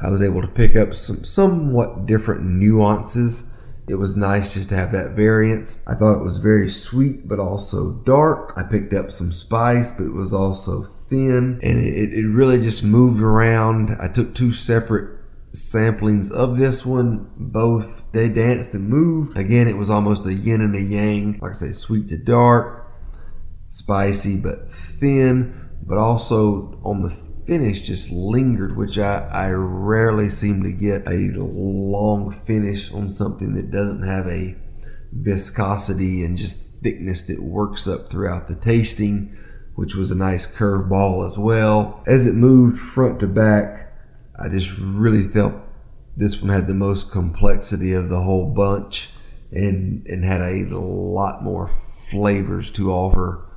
I 0.01 0.10
was 0.10 0.21
able 0.21 0.41
to 0.41 0.47
pick 0.47 0.75
up 0.75 0.93
some 0.93 1.23
somewhat 1.23 2.06
different 2.06 2.43
nuances. 2.43 3.53
It 3.89 3.95
was 3.95 4.17
nice 4.17 4.53
just 4.53 4.69
to 4.69 4.75
have 4.75 4.91
that 4.91 5.12
variance. 5.15 5.82
I 5.88 5.95
thought 5.95 6.19
it 6.19 6.23
was 6.23 6.38
very 6.38 6.69
sweet, 6.69 7.27
but 7.27 7.39
also 7.39 7.93
dark. 8.06 8.53
I 8.58 8.63
picked 8.63 8.93
up 8.93 9.12
some 9.12 9.32
spice, 9.32 9.91
but 9.91 10.06
it 10.06 10.13
was 10.13 10.34
also 10.34 10.84
thin 11.10 11.60
and 11.63 11.80
it, 11.80 12.13
it 12.13 12.28
really 12.28 12.62
just 12.62 12.84
moved 12.84 13.22
around. 13.22 13.96
I 14.00 14.08
took 14.08 14.34
two 14.34 14.54
separate 14.54 15.17
samplings 15.54 16.32
of 16.32 16.58
this 16.58 16.86
one. 16.86 17.32
Both 17.38 18.04
they 18.12 18.30
danced 18.30 18.74
and 18.74 18.89
moved. 18.89 19.38
Again, 19.38 19.67
it 19.67 19.78
was 19.78 19.89
almost 19.89 20.26
a 20.26 20.34
yin 20.34 20.62
and 20.62 20.76
a 20.76 20.82
yang. 20.82 21.39
Like 21.41 21.52
I 21.52 21.54
say, 21.54 21.72
sweet 21.72 22.10
to 22.10 22.17
dark, 22.17 22.91
spicy 23.70 24.39
but 24.39 24.72
thin, 24.72 25.70
but 25.84 25.98
also 25.98 26.80
on 26.84 27.04
the 27.04 27.15
finish 27.46 27.82
just 27.82 28.12
lingered, 28.12 28.76
which 28.76 28.98
I, 28.98 29.28
I 29.32 29.52
rarely 29.52 30.30
seem 30.30 30.63
to 30.63 30.72
get 30.72 31.08
a 31.08 31.32
long 31.38 32.34
finish 32.46 32.91
on 32.91 33.10
something 33.10 33.56
that 33.56 33.72
doesn't 33.72 34.04
have 34.04 34.28
a 34.28 34.56
viscosity 35.13 36.24
and 36.24 36.38
just 36.38 36.82
thickness 36.82 37.24
that 37.24 37.41
works 37.41 37.88
up 37.88 38.10
throughout 38.10 38.48
the 38.48 38.56
tasting 38.56 39.36
which 39.78 39.94
was 39.94 40.10
a 40.10 40.16
nice 40.16 40.48
curveball 40.48 41.24
as 41.24 41.38
well. 41.38 42.02
As 42.08 42.26
it 42.26 42.34
moved 42.34 42.80
front 42.80 43.20
to 43.20 43.28
back, 43.28 43.94
I 44.36 44.50
just 44.50 44.76
really 44.76 45.28
felt 45.28 45.54
this 46.16 46.42
one 46.42 46.50
had 46.50 46.66
the 46.66 46.74
most 46.74 47.12
complexity 47.12 47.94
of 47.94 48.10
the 48.10 48.20
whole 48.20 48.52
bunch 48.52 49.12
and, 49.52 50.04
and 50.08 50.26
had 50.26 50.42
a 50.42 50.80
lot 50.80 51.44
more 51.44 51.70
flavors 52.10 52.72
to 52.72 52.92
offer. 52.92 53.48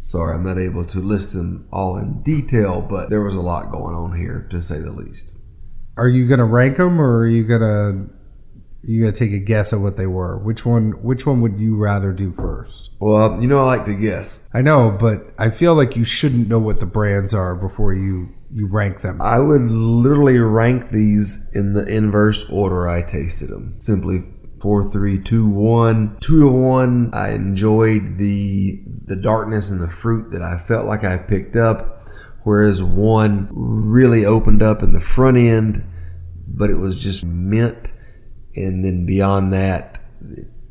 Sorry, 0.00 0.34
I'm 0.34 0.44
not 0.44 0.58
able 0.58 0.86
to 0.86 0.98
list 0.98 1.34
them 1.34 1.68
all 1.70 1.98
in 1.98 2.22
detail, 2.22 2.80
but 2.80 3.10
there 3.10 3.22
was 3.22 3.34
a 3.34 3.42
lot 3.42 3.70
going 3.70 3.94
on 3.94 4.16
here 4.16 4.46
to 4.50 4.62
say 4.62 4.78
the 4.78 4.92
least. 4.92 5.36
Are 5.98 6.08
you 6.08 6.26
going 6.26 6.38
to 6.38 6.46
rank 6.46 6.78
them 6.78 6.98
or 6.98 7.18
are 7.18 7.26
you 7.26 7.44
going 7.44 7.60
to 7.60 8.14
you 8.86 9.04
got 9.04 9.14
to 9.14 9.18
take 9.24 9.32
a 9.32 9.38
guess 9.38 9.72
at 9.72 9.80
what 9.80 9.96
they 9.96 10.06
were. 10.06 10.38
Which 10.38 10.64
one? 10.66 10.92
Which 11.02 11.26
one 11.26 11.40
would 11.40 11.58
you 11.58 11.76
rather 11.76 12.12
do 12.12 12.32
first? 12.32 12.90
Well, 13.00 13.40
you 13.40 13.48
know, 13.48 13.64
I 13.64 13.76
like 13.76 13.84
to 13.86 13.94
guess. 13.94 14.48
I 14.52 14.62
know, 14.62 14.90
but 14.90 15.34
I 15.38 15.50
feel 15.50 15.74
like 15.74 15.96
you 15.96 16.04
shouldn't 16.04 16.48
know 16.48 16.58
what 16.58 16.80
the 16.80 16.86
brands 16.86 17.34
are 17.34 17.54
before 17.54 17.92
you 17.92 18.28
you 18.52 18.68
rank 18.68 19.02
them. 19.02 19.20
I 19.20 19.38
would 19.40 19.62
literally 19.70 20.38
rank 20.38 20.90
these 20.90 21.50
in 21.54 21.72
the 21.74 21.84
inverse 21.86 22.48
order 22.50 22.88
I 22.88 23.02
tasted 23.02 23.48
them. 23.48 23.74
Simply 23.80 24.22
four, 24.60 24.90
three, 24.92 25.18
two, 25.22 25.48
one. 25.48 26.16
Two 26.20 26.40
to 26.40 26.48
one. 26.48 27.10
I 27.12 27.30
enjoyed 27.32 28.18
the 28.18 28.82
the 29.06 29.16
darkness 29.16 29.70
and 29.70 29.80
the 29.82 29.90
fruit 29.90 30.30
that 30.32 30.42
I 30.42 30.58
felt 30.66 30.86
like 30.86 31.04
I 31.04 31.16
picked 31.18 31.56
up. 31.56 32.06
whereas 32.44 32.82
one 32.82 33.48
really 33.50 34.24
opened 34.24 34.62
up 34.62 34.82
in 34.82 34.92
the 34.92 35.00
front 35.00 35.36
end, 35.36 35.82
but 36.46 36.70
it 36.70 36.76
was 36.76 36.94
just 36.94 37.24
mint. 37.24 37.90
And 38.56 38.84
then 38.84 39.06
beyond 39.06 39.52
that, 39.52 40.00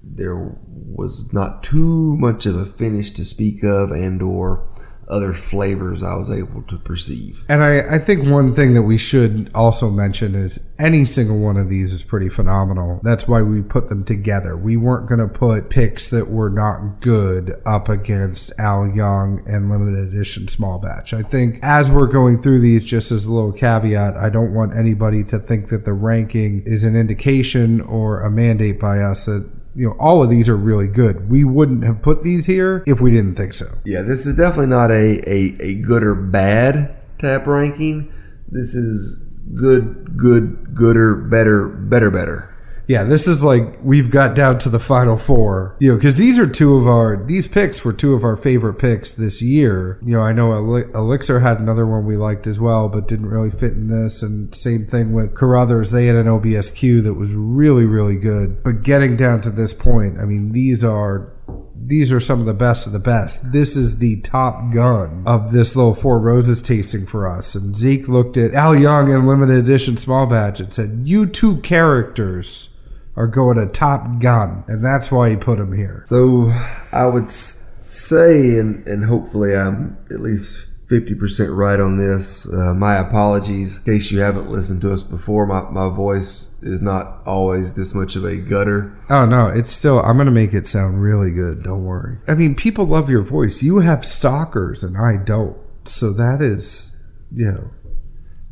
there 0.03 0.55
was 0.67 1.31
not 1.33 1.63
too 1.63 2.15
much 2.17 2.45
of 2.45 2.55
a 2.55 2.65
finish 2.65 3.11
to 3.11 3.25
speak 3.25 3.63
of 3.63 3.91
and 3.91 4.21
or 4.21 4.67
other 5.07 5.33
flavors 5.33 6.03
I 6.03 6.15
was 6.15 6.29
able 6.29 6.63
to 6.63 6.77
perceive. 6.77 7.43
And 7.49 7.63
I, 7.63 7.95
I 7.95 7.99
think 7.99 8.27
one 8.27 8.53
thing 8.53 8.73
that 8.73 8.83
we 8.83 8.97
should 8.97 9.51
also 9.53 9.89
mention 9.89 10.35
is 10.35 10.59
any 10.79 11.05
single 11.05 11.39
one 11.39 11.57
of 11.57 11.69
these 11.69 11.93
is 11.93 12.03
pretty 12.03 12.29
phenomenal. 12.29 12.99
That's 13.03 13.27
why 13.27 13.41
we 13.41 13.61
put 13.61 13.89
them 13.89 14.03
together. 14.03 14.57
We 14.57 14.77
weren't 14.77 15.07
going 15.07 15.19
to 15.19 15.27
put 15.27 15.69
picks 15.69 16.09
that 16.09 16.29
were 16.29 16.49
not 16.49 17.01
good 17.01 17.61
up 17.65 17.89
against 17.89 18.51
Al 18.59 18.87
Young 18.87 19.43
and 19.47 19.69
limited 19.69 20.13
edition 20.13 20.47
small 20.47 20.79
batch. 20.79 21.13
I 21.13 21.21
think 21.21 21.59
as 21.61 21.91
we're 21.91 22.07
going 22.07 22.41
through 22.41 22.61
these, 22.61 22.85
just 22.85 23.11
as 23.11 23.25
a 23.25 23.33
little 23.33 23.51
caveat, 23.51 24.17
I 24.17 24.29
don't 24.29 24.53
want 24.53 24.75
anybody 24.75 25.23
to 25.25 25.39
think 25.39 25.69
that 25.69 25.85
the 25.85 25.93
ranking 25.93 26.63
is 26.65 26.83
an 26.83 26.95
indication 26.95 27.81
or 27.81 28.21
a 28.21 28.29
mandate 28.29 28.79
by 28.79 28.99
us 28.99 29.25
that 29.25 29.49
you 29.75 29.87
know, 29.87 29.95
all 29.99 30.23
of 30.23 30.29
these 30.29 30.49
are 30.49 30.55
really 30.55 30.87
good. 30.87 31.29
We 31.29 31.43
wouldn't 31.43 31.83
have 31.83 32.01
put 32.01 32.23
these 32.23 32.45
here 32.45 32.83
if 32.85 33.01
we 33.01 33.11
didn't 33.11 33.35
think 33.35 33.53
so. 33.53 33.65
Yeah, 33.85 34.01
this 34.01 34.25
is 34.25 34.35
definitely 34.35 34.67
not 34.67 34.91
a, 34.91 35.29
a, 35.29 35.55
a 35.59 35.75
good 35.81 36.03
or 36.03 36.15
bad 36.15 36.95
tap 37.19 37.47
ranking. 37.47 38.11
This 38.49 38.75
is 38.75 39.27
good, 39.55 40.17
good, 40.17 40.75
gooder, 40.75 41.15
better, 41.15 41.67
better, 41.67 42.11
better 42.11 42.52
yeah, 42.87 43.03
this 43.03 43.27
is 43.27 43.41
like 43.41 43.79
we've 43.83 44.09
got 44.09 44.35
down 44.35 44.59
to 44.59 44.69
the 44.69 44.79
final 44.79 45.17
four. 45.17 45.75
You 45.79 45.91
know, 45.91 45.95
because 45.95 46.17
these 46.17 46.37
are 46.39 46.47
two 46.47 46.75
of 46.75 46.87
our 46.87 47.23
these 47.25 47.47
picks 47.47 47.83
were 47.85 47.93
two 47.93 48.13
of 48.13 48.23
our 48.23 48.35
favorite 48.35 48.75
picks 48.75 49.11
this 49.11 49.41
year. 49.41 49.99
You 50.03 50.13
know, 50.13 50.21
I 50.21 50.33
know 50.33 50.53
Elixir 50.53 51.39
had 51.39 51.59
another 51.59 51.85
one 51.85 52.05
we 52.05 52.17
liked 52.17 52.47
as 52.47 52.59
well, 52.59 52.89
but 52.89 53.07
didn't 53.07 53.29
really 53.29 53.51
fit 53.51 53.73
in 53.73 53.87
this. 53.87 54.21
And 54.21 54.53
same 54.53 54.85
thing 54.85 55.13
with 55.13 55.35
Carruthers; 55.35 55.91
they 55.91 56.07
had 56.07 56.15
an 56.15 56.27
OBSQ 56.27 57.03
that 57.03 57.13
was 57.13 57.31
really, 57.33 57.85
really 57.85 58.17
good. 58.17 58.63
But 58.63 58.83
getting 58.83 59.15
down 59.15 59.41
to 59.41 59.49
this 59.49 59.73
point, 59.73 60.19
I 60.19 60.25
mean, 60.25 60.51
these 60.51 60.83
are 60.83 61.31
these 61.75 62.11
are 62.11 62.19
some 62.19 62.39
of 62.39 62.45
the 62.45 62.53
best 62.53 62.87
of 62.87 62.93
the 62.93 62.99
best. 62.99 63.51
This 63.51 63.75
is 63.75 63.97
the 63.97 64.21
top 64.21 64.73
gun 64.73 65.23
of 65.25 65.51
this 65.51 65.75
little 65.75 65.93
Four 65.93 66.19
Roses 66.19 66.61
tasting 66.61 67.05
for 67.05 67.27
us. 67.27 67.55
And 67.55 67.75
Zeke 67.75 68.07
looked 68.07 68.37
at 68.37 68.53
Al 68.53 68.75
Young 68.75 69.11
in 69.11 69.27
limited 69.27 69.57
edition 69.57 69.97
small 69.97 70.25
batch 70.25 70.59
and 70.59 70.71
said, 70.71 71.01
You 71.03 71.25
two 71.25 71.57
characters 71.57 72.69
are 73.15 73.27
going 73.27 73.57
to 73.57 73.67
Top 73.67 74.19
Gun, 74.19 74.63
and 74.67 74.83
that's 74.83 75.11
why 75.11 75.29
he 75.29 75.35
put 75.35 75.59
him 75.59 75.71
here. 75.71 76.03
So 76.07 76.51
I 76.91 77.05
would 77.05 77.29
say, 77.29 78.57
and, 78.57 78.87
and 78.87 79.05
hopefully 79.05 79.55
I'm 79.55 79.97
at 80.09 80.19
least 80.19 80.67
50% 80.87 81.55
right 81.55 81.79
on 81.79 81.97
this. 81.97 82.47
Uh, 82.51 82.73
my 82.73 82.95
apologies 82.95 83.77
in 83.77 83.83
case 83.93 84.11
you 84.11 84.19
haven't 84.19 84.49
listened 84.49 84.81
to 84.81 84.91
us 84.91 85.03
before. 85.03 85.45
My, 85.45 85.61
my 85.69 85.93
voice 85.95 86.53
is 86.61 86.81
not 86.81 87.21
always 87.25 87.73
this 87.73 87.93
much 87.93 88.15
of 88.15 88.25
a 88.25 88.37
gutter. 88.37 88.97
Oh, 89.09 89.25
no, 89.25 89.47
it's 89.47 89.71
still, 89.71 89.99
I'm 89.99 90.17
going 90.17 90.25
to 90.25 90.31
make 90.31 90.53
it 90.53 90.67
sound 90.67 91.01
really 91.01 91.31
good. 91.31 91.63
Don't 91.63 91.83
worry. 91.83 92.17
I 92.27 92.35
mean, 92.35 92.55
people 92.55 92.85
love 92.85 93.09
your 93.09 93.23
voice. 93.23 93.63
You 93.63 93.79
have 93.79 94.05
stalkers, 94.05 94.83
and 94.83 94.97
I 94.97 95.17
don't. 95.17 95.57
So 95.85 96.11
that 96.13 96.41
is, 96.41 96.95
you 97.31 97.51
know, 97.51 97.71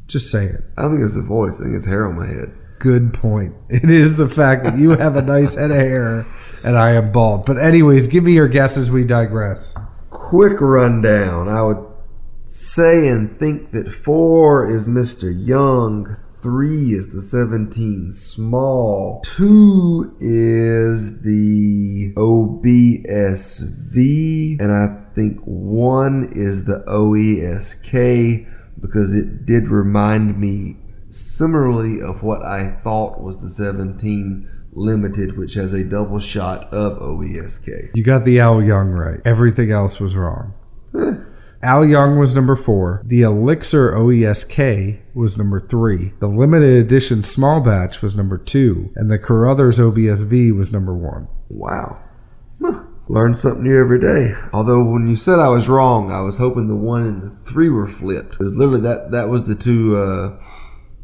just 0.07 0.31
saying. 0.31 0.49
it. 0.49 0.63
I 0.77 0.83
don't 0.83 0.91
think 0.91 1.03
it's 1.03 1.15
the 1.15 1.21
voice. 1.21 1.59
I 1.59 1.63
think 1.63 1.75
it's 1.75 1.85
hair 1.85 2.07
on 2.07 2.17
my 2.17 2.27
head 2.27 2.53
good 2.81 3.13
point. 3.13 3.53
It 3.69 3.89
is 3.89 4.17
the 4.17 4.27
fact 4.27 4.63
that 4.65 4.77
you 4.77 4.91
have 4.91 5.15
a 5.15 5.21
nice 5.21 5.55
head 5.55 5.71
of 5.71 5.77
hair 5.77 6.25
and 6.63 6.77
I 6.77 6.91
am 6.93 7.11
bald. 7.11 7.45
But 7.45 7.57
anyways, 7.57 8.07
give 8.07 8.23
me 8.23 8.33
your 8.33 8.47
guesses. 8.47 8.91
We 8.91 9.05
digress. 9.05 9.75
Quick 10.09 10.59
rundown. 10.59 11.47
I 11.47 11.61
would 11.61 11.90
say 12.51 13.07
and 13.07 13.31
think 13.37 13.71
that 13.71 13.93
four 13.93 14.69
is 14.69 14.85
Mr. 14.85 15.33
Young. 15.33 16.17
Three 16.41 16.93
is 16.93 17.13
the 17.13 17.21
17 17.21 18.11
small. 18.11 19.21
Two 19.23 20.13
is 20.19 21.21
the 21.21 22.13
OBSV. 22.15 22.99
And 24.59 24.73
I 24.73 24.97
think 25.15 25.39
one 25.45 26.33
is 26.35 26.65
the 26.65 26.83
OESK 26.87 28.47
because 28.81 29.13
it 29.15 29.45
did 29.45 29.67
remind 29.67 30.39
me 30.39 30.77
similarly 31.09 32.01
of 32.01 32.23
what 32.23 32.43
I 32.43 32.71
thought 32.83 33.21
was 33.21 33.41
the 33.41 33.49
17 33.49 34.49
Limited, 34.73 35.37
which 35.37 35.55
has 35.55 35.73
a 35.73 35.83
double 35.83 36.21
shot 36.21 36.73
of 36.73 36.97
OESK. 36.99 37.91
You 37.93 38.03
got 38.05 38.23
the 38.23 38.39
Al 38.39 38.63
Young 38.63 38.87
right. 38.87 39.19
Everything 39.25 39.69
else 39.69 39.99
was 39.99 40.15
wrong. 40.15 40.53
Eh, 40.95 41.15
Al 41.63 41.85
Young 41.85 42.17
was 42.17 42.33
number 42.33 42.55
four. 42.55 43.03
The 43.05 43.21
Elixir 43.21 43.91
OESK 43.91 44.99
was 45.13 45.37
number 45.37 45.59
three. 45.59 46.13
The 46.19 46.27
limited 46.27 46.83
edition 46.83 47.23
small 47.23 47.61
batch 47.61 48.01
was 48.01 48.15
number 48.15 48.37
two. 48.37 48.91
And 48.95 49.11
the 49.11 49.19
Carruthers 49.19 49.79
OBSV 49.79 50.55
was 50.55 50.71
number 50.71 50.95
one. 50.95 51.27
Wow. 51.49 51.99
Huh. 52.61 52.83
Learn 53.07 53.35
something 53.35 53.63
new 53.63 53.79
every 53.79 53.99
day. 53.99 54.33
Although 54.53 54.89
when 54.89 55.07
you 55.07 55.17
said 55.17 55.37
I 55.37 55.49
was 55.49 55.67
wrong, 55.67 56.11
I 56.11 56.21
was 56.21 56.37
hoping 56.37 56.67
the 56.67 56.75
one 56.75 57.03
and 57.03 57.21
the 57.23 57.29
three 57.29 57.69
were 57.69 57.87
flipped. 57.87 58.35
It 58.35 58.39
was 58.39 58.55
literally 58.55 58.81
that 58.81 59.11
that 59.11 59.29
was 59.29 59.47
the 59.47 59.55
two 59.55 59.97
uh, 59.97 60.37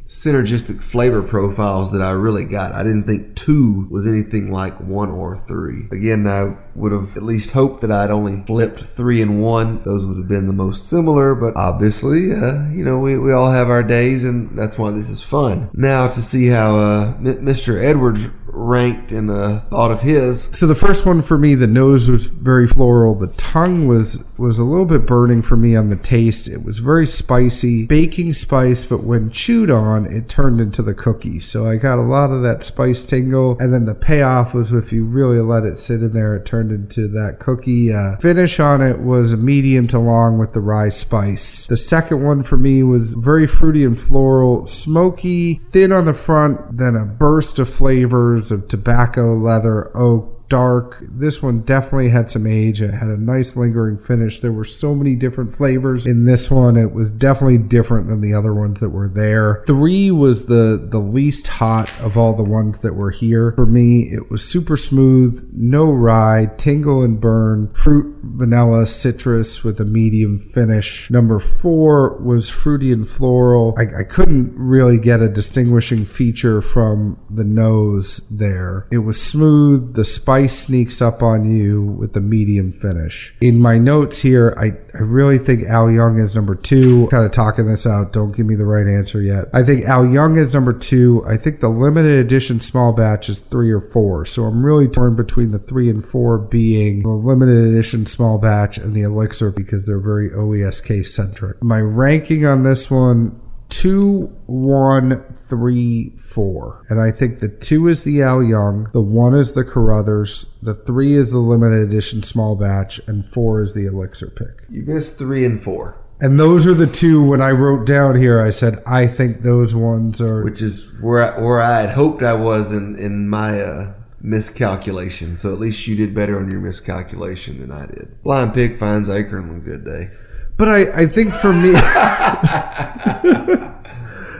synergistic 0.08 0.82
flavor 0.82 1.22
profiles 1.22 1.92
that 1.92 2.02
I 2.02 2.12
really 2.12 2.46
got. 2.46 2.72
I 2.72 2.82
didn't 2.82 3.04
think 3.04 3.36
two 3.36 3.88
was 3.92 4.08
anything 4.08 4.52
like 4.52 4.80
one 4.80 5.12
or 5.12 5.44
three. 5.48 5.88
Again, 5.92 6.26
I 6.26 6.58
would 6.76 6.94
have 6.94 7.18
at 7.18 7.24
least 7.24 7.52
hoped 7.52 7.82
that 7.82 7.92
I'd 7.92 8.10
only 8.10 8.42
flipped 8.46 8.86
three 8.86 9.22
and 9.22 9.42
one. 9.42 9.84
Those 9.84 10.06
would 10.06 10.18
have 10.18 10.28
been 10.30 10.48
the 10.48 10.54
most 10.54 10.88
similar, 10.88 11.36
but 11.36 11.58
obviously, 11.58 12.32
uh, 12.32 12.70
you 12.70 12.86
know, 12.86 13.00
we, 13.00 13.18
we 13.18 13.34
all 13.34 13.52
have 13.52 13.70
our 13.70 13.84
days, 13.84 14.24
and 14.24 14.58
that's 14.58 14.78
why 14.78 14.92
this 14.92 15.10
is 15.10 15.22
fun. 15.22 15.70
Now 15.74 16.08
to 16.08 16.22
see 16.22 16.48
how 16.48 16.78
uh, 16.78 17.18
Mr. 17.18 17.84
Edwards 17.84 18.28
ranked 18.58 19.12
in 19.12 19.30
uh, 19.30 19.60
thought 19.70 19.92
of 19.92 20.02
his. 20.02 20.44
So 20.58 20.68
the 20.68 20.76
first 20.76 21.06
one 21.06 21.22
for 21.22 21.38
me, 21.38 21.56
the 21.56 21.68
nose 21.68 22.10
was 22.10 22.26
very 22.26 22.68
floral. 22.68 23.16
The 23.16 23.32
tongue 23.34 23.88
was 23.88 24.24
was 24.38 24.60
a 24.60 24.64
little 24.64 24.86
bit 24.86 25.06
burning 25.06 25.42
for 25.42 25.58
me 25.58 25.76
on 25.76 25.90
the 25.90 25.96
taste. 25.96 26.48
It 26.48 26.64
was 26.64 26.80
very 26.80 27.08
spicy, 27.08 27.86
baking 27.86 28.34
spice, 28.34 28.86
but 28.86 29.04
when 29.04 29.32
chewed 29.32 29.72
on, 29.72 30.06
it 30.06 30.30
turned 30.30 30.60
into 30.60 30.82
the 30.82 30.94
cookie. 30.94 31.40
So 31.40 31.68
I 31.68 31.78
got 31.78 32.00
a 32.00 32.04
lot 32.04 32.32
of 32.32 32.44
that 32.44 32.64
spice 32.64 33.06
tingle, 33.06 33.58
and 33.60 33.74
then 33.74 33.86
the 33.86 33.96
payoff 33.96 34.54
was 34.54 34.72
if 34.72 34.92
you 34.92 35.06
really 35.06 35.40
let 35.40 35.64
it 35.64 35.78
sit 35.78 36.02
in 36.02 36.14
there, 36.14 36.36
it 36.36 36.46
turned 36.46 36.72
into 36.72 37.08
that 37.10 37.38
cookie. 37.40 37.94
Uh, 37.94 38.18
finish 38.18 38.60
on 38.60 38.82
it 38.82 39.00
was 39.00 39.34
a 39.34 39.38
medium 39.38 39.88
to 39.90 40.00
long 40.00 40.38
with 40.38 40.54
the 40.54 40.60
rye 40.60 40.90
spice. 40.90 41.66
The 41.68 41.78
second 41.78 42.24
one 42.24 42.44
for 42.44 42.58
me 42.58 42.84
was 42.84 43.14
very 43.14 43.48
fruity 43.48 43.84
and 43.84 44.00
floral, 44.00 44.68
smoky, 44.68 45.62
thin 45.72 45.92
on 45.92 46.06
the 46.06 46.14
front, 46.14 46.78
then 46.78 46.96
a 46.96 47.06
burst 47.06 47.60
of 47.60 47.70
flavors 47.70 48.47
of 48.52 48.68
tobacco, 48.68 49.36
leather, 49.36 49.96
oak, 49.96 50.37
dark. 50.50 50.98
This 51.02 51.42
one 51.42 51.62
definitely 51.62 52.10
had 52.10 52.30
some 52.30 52.48
age. 52.48 52.82
It 52.82 52.94
had 52.94 53.10
a 53.10 53.18
nice 53.18 53.56
lingering 53.56 53.98
finish. 53.98 54.40
There 54.40 54.52
were 54.52 54.66
so 54.66 54.96
many 54.96 55.16
different 55.16 55.56
flavors 55.56 56.08
in 56.08 56.26
this 56.26 56.50
one. 56.50 56.78
It 56.78 56.94
was 56.94 57.12
definitely 57.14 57.58
different 57.58 58.08
than 58.08 58.22
the 58.22 58.34
other 58.34 58.54
ones 58.54 58.80
that 58.80 58.90
were 58.90 59.10
there. 59.10 59.64
Three 59.68 60.12
was 60.12 60.46
the 60.46 60.88
the 60.90 61.00
least 61.00 61.48
hot 61.48 61.90
of 62.00 62.18
all 62.18 62.34
the 62.34 62.44
ones 62.44 62.80
that 62.80 62.96
were 62.96 63.12
here. 63.12 63.54
For 63.54 63.66
me, 63.66 64.10
it 64.12 64.30
was 64.32 64.48
super 64.48 64.78
smooth, 64.78 65.50
no 65.54 65.86
rye, 65.86 66.50
tingle 66.58 67.04
and 67.04 67.20
burn, 67.20 67.74
fruit, 67.74 68.16
vanilla, 68.24 68.86
citrus 68.86 69.64
with 69.64 69.80
a 69.80 69.86
medium 69.86 70.40
finish. 70.54 71.10
Number 71.10 71.40
four 71.40 72.18
was 72.22 72.50
fruity 72.50 72.92
and 72.92 73.10
floral. 73.10 73.76
I, 73.78 74.02
I 74.02 74.04
couldn't 74.04 74.54
really 74.56 74.98
get 74.98 75.22
a 75.22 75.30
distinguishing 75.30 76.06
feature 76.06 76.62
from 76.62 77.20
the 77.30 77.44
nose 77.44 78.28
there. 78.30 78.88
It 78.92 79.00
was 79.00 79.22
smooth. 79.22 79.96
The 79.96 80.06
spice 80.06 80.37
spice 80.38 80.60
sneaks 80.60 81.02
up 81.02 81.24
on 81.24 81.52
you 81.52 81.82
with 81.82 82.16
a 82.16 82.20
medium 82.20 82.72
finish. 82.72 83.34
In 83.42 83.60
my 83.60 83.80
notes 83.80 84.22
here, 84.22 84.56
I, 84.60 84.68
I 84.96 85.02
really 85.02 85.40
think 85.40 85.68
Al 85.68 85.90
Young 85.90 86.20
is 86.20 86.36
number 86.36 86.54
two. 86.54 87.08
Kind 87.08 87.26
of 87.26 87.32
talking 87.32 87.66
this 87.66 87.88
out. 87.88 88.14
Don't 88.14 88.36
give 88.36 88.46
me 88.46 88.54
the 88.54 88.66
right 88.66 88.86
answer 88.86 89.20
yet. 89.20 89.46
I 89.52 89.64
think 89.64 89.86
Al 89.86 90.06
Young 90.06 90.38
is 90.38 90.54
number 90.54 90.74
two. 90.74 91.26
I 91.28 91.38
think 91.38 91.60
the 91.60 91.70
limited 91.70 92.20
edition 92.20 92.60
small 92.60 92.94
batch 92.94 93.30
is 93.30 93.40
three 93.40 93.72
or 93.72 93.82
four. 93.82 94.26
So 94.26 94.44
I'm 94.44 94.64
really 94.64 94.88
torn 94.88 95.16
between 95.16 95.52
the 95.52 95.60
three 95.60 95.90
and 95.90 96.06
four 96.06 96.38
being 96.38 97.02
the 97.02 97.10
limited 97.10 97.74
edition 97.74 98.06
small 98.06 98.38
batch 98.38 98.78
and 98.78 98.94
the 98.94 99.02
elixir 99.02 99.50
because 99.52 99.86
they're 99.86 100.00
very 100.00 100.30
OESK 100.30 101.04
centric. 101.04 101.64
My 101.64 101.80
ranking 101.80 102.46
on 102.46 102.62
this 102.62 102.92
one 102.92 103.42
two, 103.70 104.28
one, 104.46 105.24
three, 105.48 106.14
four. 106.18 106.86
And 106.90 107.02
I 107.02 107.12
think 107.12 107.40
the 107.40 107.50
two 107.50 107.88
is 107.88 108.04
the 108.04 108.22
Al 108.22 108.44
Young, 108.44 108.90
the 108.94 109.02
one 109.02 109.36
is 109.36 109.54
the 109.54 109.64
Carruthers, 109.64 110.46
the 110.62 110.74
three 110.74 111.16
is 111.16 111.32
the 111.32 111.40
limited 111.40 111.82
edition 111.82 112.24
small 112.24 112.56
batch, 112.56 113.00
and 113.08 113.26
four 113.26 113.62
is 113.62 113.74
the 113.74 113.86
Elixir 113.86 114.30
pick. 114.30 114.66
You 114.70 114.84
missed 114.84 115.18
three 115.18 115.46
and 115.46 115.64
four. 115.64 115.98
And 116.20 116.40
those 116.40 116.66
are 116.66 116.74
the 116.74 116.88
two. 116.88 117.22
When 117.22 117.42
I 117.42 117.52
wrote 117.52 117.86
down 117.86 118.16
here, 118.16 118.42
I 118.42 118.50
said 118.50 118.82
I 118.88 119.06
think 119.06 119.44
those 119.44 119.76
ones 119.76 120.20
are, 120.20 120.44
which 120.44 120.64
is 120.64 120.92
where 121.00 121.22
I, 121.22 121.40
where 121.40 121.62
I 121.62 121.82
had 121.82 121.92
hoped 121.92 122.24
I 122.24 122.34
was 122.34 122.72
in 122.72 122.96
in 122.98 123.30
my 123.30 123.62
uh, 123.62 123.94
miscalculation. 124.20 125.36
So 125.36 125.54
at 125.54 125.60
least 125.60 125.86
you 125.86 125.96
did 125.96 126.16
better 126.16 126.40
on 126.40 126.50
your 126.50 126.60
miscalculation 126.60 127.60
than 127.60 127.72
I 127.72 127.86
did. 127.86 128.24
Blind 128.24 128.56
pig 128.56 128.80
finds 128.80 129.10
acorn 129.10 129.50
on 129.50 129.58
a 129.58 129.60
good 129.60 129.86
day. 129.86 130.10
But 130.58 130.70
I, 130.70 131.04
I 131.04 131.06
think 131.06 131.34
for 131.34 131.54
me, 131.54 131.72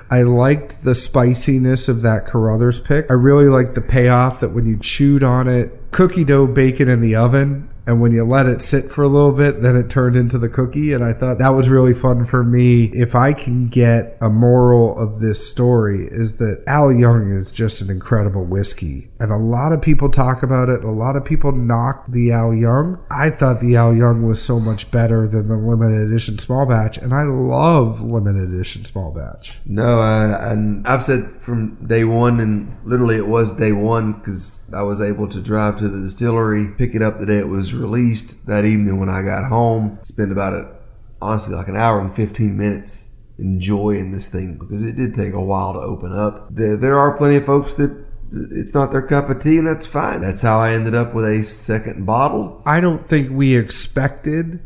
I 0.10 0.24
liked 0.24 0.84
the 0.84 0.96
spiciness 0.96 1.88
of 1.88 2.02
that 2.02 2.26
Carruthers 2.26 2.80
pick. 2.80 3.10
I 3.12 3.14
really 3.14 3.50
liked 3.50 3.76
the 3.76 3.82
payoff 3.82 4.40
that 4.40 4.50
when 4.50 4.66
you 4.66 4.78
chewed 4.80 5.22
on 5.22 5.48
it, 5.48 5.92
cookie 5.92 6.24
dough 6.24 6.48
bacon 6.48 6.90
in 6.90 7.02
the 7.02 7.16
oven, 7.16 7.70
and 7.88 8.02
when 8.02 8.12
you 8.12 8.26
let 8.26 8.48
it 8.48 8.62
sit 8.62 8.92
for 8.92 9.04
a 9.04 9.08
little 9.08 9.32
bit, 9.32 9.62
then 9.62 9.78
it 9.78 9.90
turned 9.90 10.18
into 10.18 10.38
the 10.38 10.50
cookie. 10.50 10.92
And 10.92 11.06
I 11.06 11.14
thought 11.14 11.40
that 11.40 11.50
was 11.50 11.70
really 11.70 11.94
fun 11.94 12.26
for 12.26 12.44
me. 12.44 12.92
If 12.94 13.16
I 13.16 13.32
can 13.32 13.70
get 13.70 14.18
a 14.20 14.28
moral 14.28 15.00
of 15.00 15.22
this 15.22 15.50
story, 15.50 16.06
is 16.12 16.36
that 16.38 16.64
Al 16.68 16.92
Young 16.92 17.32
is 17.32 17.50
just 17.50 17.80
an 17.80 17.90
incredible 17.90 18.44
whiskey. 18.44 19.10
And 19.22 19.32
a 19.32 19.38
lot 19.38 19.72
of 19.72 19.82
people 19.82 20.10
talk 20.10 20.44
about 20.44 20.68
it. 20.68 20.84
A 20.84 20.92
lot 20.92 21.16
of 21.16 21.24
people 21.24 21.54
knock 21.54 22.04
the 22.10 22.34
Al 22.34 22.54
Young. 22.54 23.02
I 23.10 23.30
thought 23.30 23.62
the 23.62 23.78
Al 23.78 23.96
Young 23.96 24.28
was 24.28 24.42
so 24.42 24.60
much 24.60 24.92
better 24.92 25.26
than 25.26 25.48
the 25.48 25.56
limited 25.56 26.10
edition 26.10 26.38
small 26.40 26.66
batch. 26.66 26.98
And 26.98 27.14
I 27.14 27.24
love 27.24 28.02
limited 28.02 28.54
edition 28.54 28.84
small 28.84 29.12
batch. 29.12 29.60
No, 29.66 30.00
I, 30.00 30.52
and 30.52 30.86
I've 30.86 31.04
said 31.04 31.26
from 31.40 31.76
day 31.88 32.04
one, 32.04 32.42
and 32.42 32.78
literally 32.84 33.16
it 33.16 33.28
was 33.28 33.54
day 33.54 33.72
one 33.72 34.12
because 34.12 34.70
I 34.74 34.82
was 34.82 35.00
able 35.00 35.30
to 35.30 35.40
drive 35.40 35.78
to 35.78 35.88
the 35.88 36.02
distillery, 36.02 36.68
pick 36.78 36.94
it 36.94 37.02
up 37.02 37.20
the 37.20 37.26
day 37.26 37.38
it 37.38 37.48
was 37.48 37.77
released 37.78 38.46
that 38.48 38.66
evening 38.66 39.00
when 39.00 39.10
I 39.10 39.22
got 39.22 39.48
home. 39.50 40.00
Spend 40.04 40.32
about 40.32 40.54
it, 40.54 40.66
honestly, 41.22 41.56
like 41.56 41.68
an 41.68 41.78
hour 41.78 42.00
and 42.00 42.16
15 42.16 42.58
minutes 42.58 43.14
enjoying 43.40 44.12
this 44.12 44.30
thing 44.30 44.58
because 44.58 44.82
it 44.84 44.96
did 44.96 45.14
take 45.14 45.34
a 45.34 45.42
while 45.42 45.74
to 45.74 45.80
open 45.80 46.12
up. 46.12 46.48
There, 46.54 46.78
there 46.78 47.00
are 47.00 47.16
plenty 47.16 47.38
of 47.38 47.46
folks 47.46 47.76
that 47.76 48.06
it's 48.32 48.74
not 48.74 48.92
their 48.92 49.02
cup 49.02 49.30
of 49.30 49.42
tea, 49.42 49.58
and 49.58 49.68
that's 49.68 49.86
fine. 49.86 50.22
That's 50.22 50.42
how 50.42 50.60
I 50.60 50.74
ended 50.74 50.96
up 50.96 51.14
with 51.14 51.26
a 51.26 51.44
second 51.44 52.06
bottle. 52.06 52.62
I 52.66 52.80
don't 52.80 53.08
think 53.08 53.32
we 53.32 53.56
expected 53.56 54.60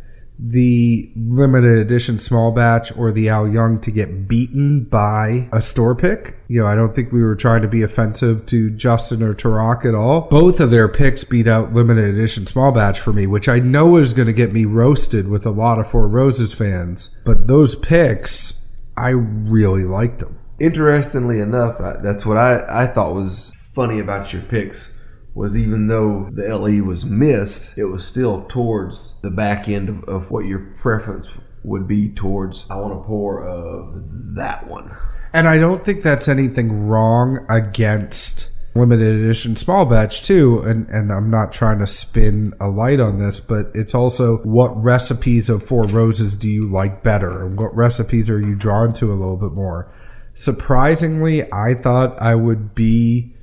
the 0.44 1.12
limited 1.16 1.78
edition 1.78 2.18
small 2.18 2.52
batch 2.52 2.96
or 2.98 3.12
the 3.12 3.30
Al 3.30 3.48
Young 3.48 3.80
to 3.82 3.92
get 3.92 4.28
beaten 4.28 4.86
by 4.86 5.48
a 5.54 5.62
store 5.62 5.94
pick. 5.94 6.36
You 6.48 6.62
know, 6.62 6.68
I 6.68 6.74
don't 6.74 6.96
think 6.96 7.12
we 7.12 7.22
were 7.22 7.36
trying 7.36 7.62
to 7.62 7.68
be 7.68 7.84
offensive 7.84 8.48
to 8.48 8.72
Justin 8.72 9.22
or 9.22 9.36
Tarak 9.36 9.86
at 9.86 9.94
all. 9.94 10.22
Both 10.22 10.60
of 10.60 10.72
their 10.72 10.88
picks 10.88 11.24
beat 11.24 11.46
out 11.46 11.74
limited 11.74 12.16
edition 12.16 12.48
small 12.48 12.72
batch 12.72 13.00
for 13.00 13.14
me, 13.14 13.28
which 13.28 13.48
I 13.48 13.60
know 13.60 13.98
is 13.98 14.14
going 14.14 14.26
to 14.26 14.34
get 14.34 14.52
me 14.52 14.66
roasted 14.66 15.28
with 15.28 15.46
a 15.46 15.52
lot 15.52 15.80
of 15.80 15.90
Four 15.90 16.08
Roses 16.08 16.56
fans. 16.56 17.16
But 17.24 17.46
those 17.46 17.76
picks, 17.76 18.66
I 18.98 19.10
really 19.12 19.84
liked 19.84 20.20
them. 20.20 20.40
Interestingly 20.60 21.40
enough, 21.40 21.78
that's 22.02 22.26
what 22.26 22.38
I, 22.38 22.84
I 22.84 22.88
thought 22.88 23.14
was 23.14 23.54
funny 23.74 24.00
about 24.00 24.34
your 24.34 24.42
picks 24.42 25.01
was 25.34 25.58
even 25.58 25.88
though 25.88 26.30
the 26.32 26.58
LE 26.58 26.84
was 26.86 27.06
missed, 27.06 27.78
it 27.78 27.86
was 27.86 28.06
still 28.06 28.46
towards 28.46 29.20
the 29.22 29.30
back 29.30 29.70
end 29.70 29.90
of, 29.90 30.04
of 30.04 30.32
what 30.32 30.46
your 30.46 30.60
preference 30.78 31.30
would 31.64 31.88
be 31.88 32.10
towards. 32.10 32.70
I 32.70 32.76
want 32.76 32.94
to 32.94 33.08
pour 33.08 33.44
of 33.46 34.36
that 34.36 34.68
one. 34.68 34.96
And 35.34 35.48
I 35.48 35.58
don't 35.58 35.86
think 35.86 36.02
that's 36.02 36.28
anything 36.28 36.88
wrong 36.88 37.46
against 37.50 38.52
limited 38.74 39.22
edition 39.22 39.56
small 39.56 39.84
batch 39.84 40.24
too 40.24 40.62
and 40.62 40.88
and 40.88 41.12
I'm 41.12 41.30
not 41.30 41.52
trying 41.52 41.80
to 41.80 41.88
spin 41.88 42.54
a 42.62 42.70
light 42.70 43.02
on 43.02 43.20
this 43.20 43.42
but 43.42 43.70
it's 43.74 43.94
also 43.94 44.38
what 44.38 44.82
recipes 44.82 45.50
of 45.50 45.62
four 45.62 45.84
roses 45.88 46.38
do 46.38 46.50
you 46.50 46.72
like 46.72 47.04
better 47.04 47.46
and 47.46 47.60
what 47.60 47.76
recipes 47.76 48.30
are 48.30 48.40
you 48.40 48.56
drawn 48.56 48.94
to 48.94 49.12
a 49.12 49.16
little 49.16 49.36
bit 49.36 49.52
more 49.52 49.94
surprisingly 50.34 51.44
I 51.52 51.74
thought 51.74 52.22
I 52.22 52.36
would 52.36 52.74
be 52.74 53.36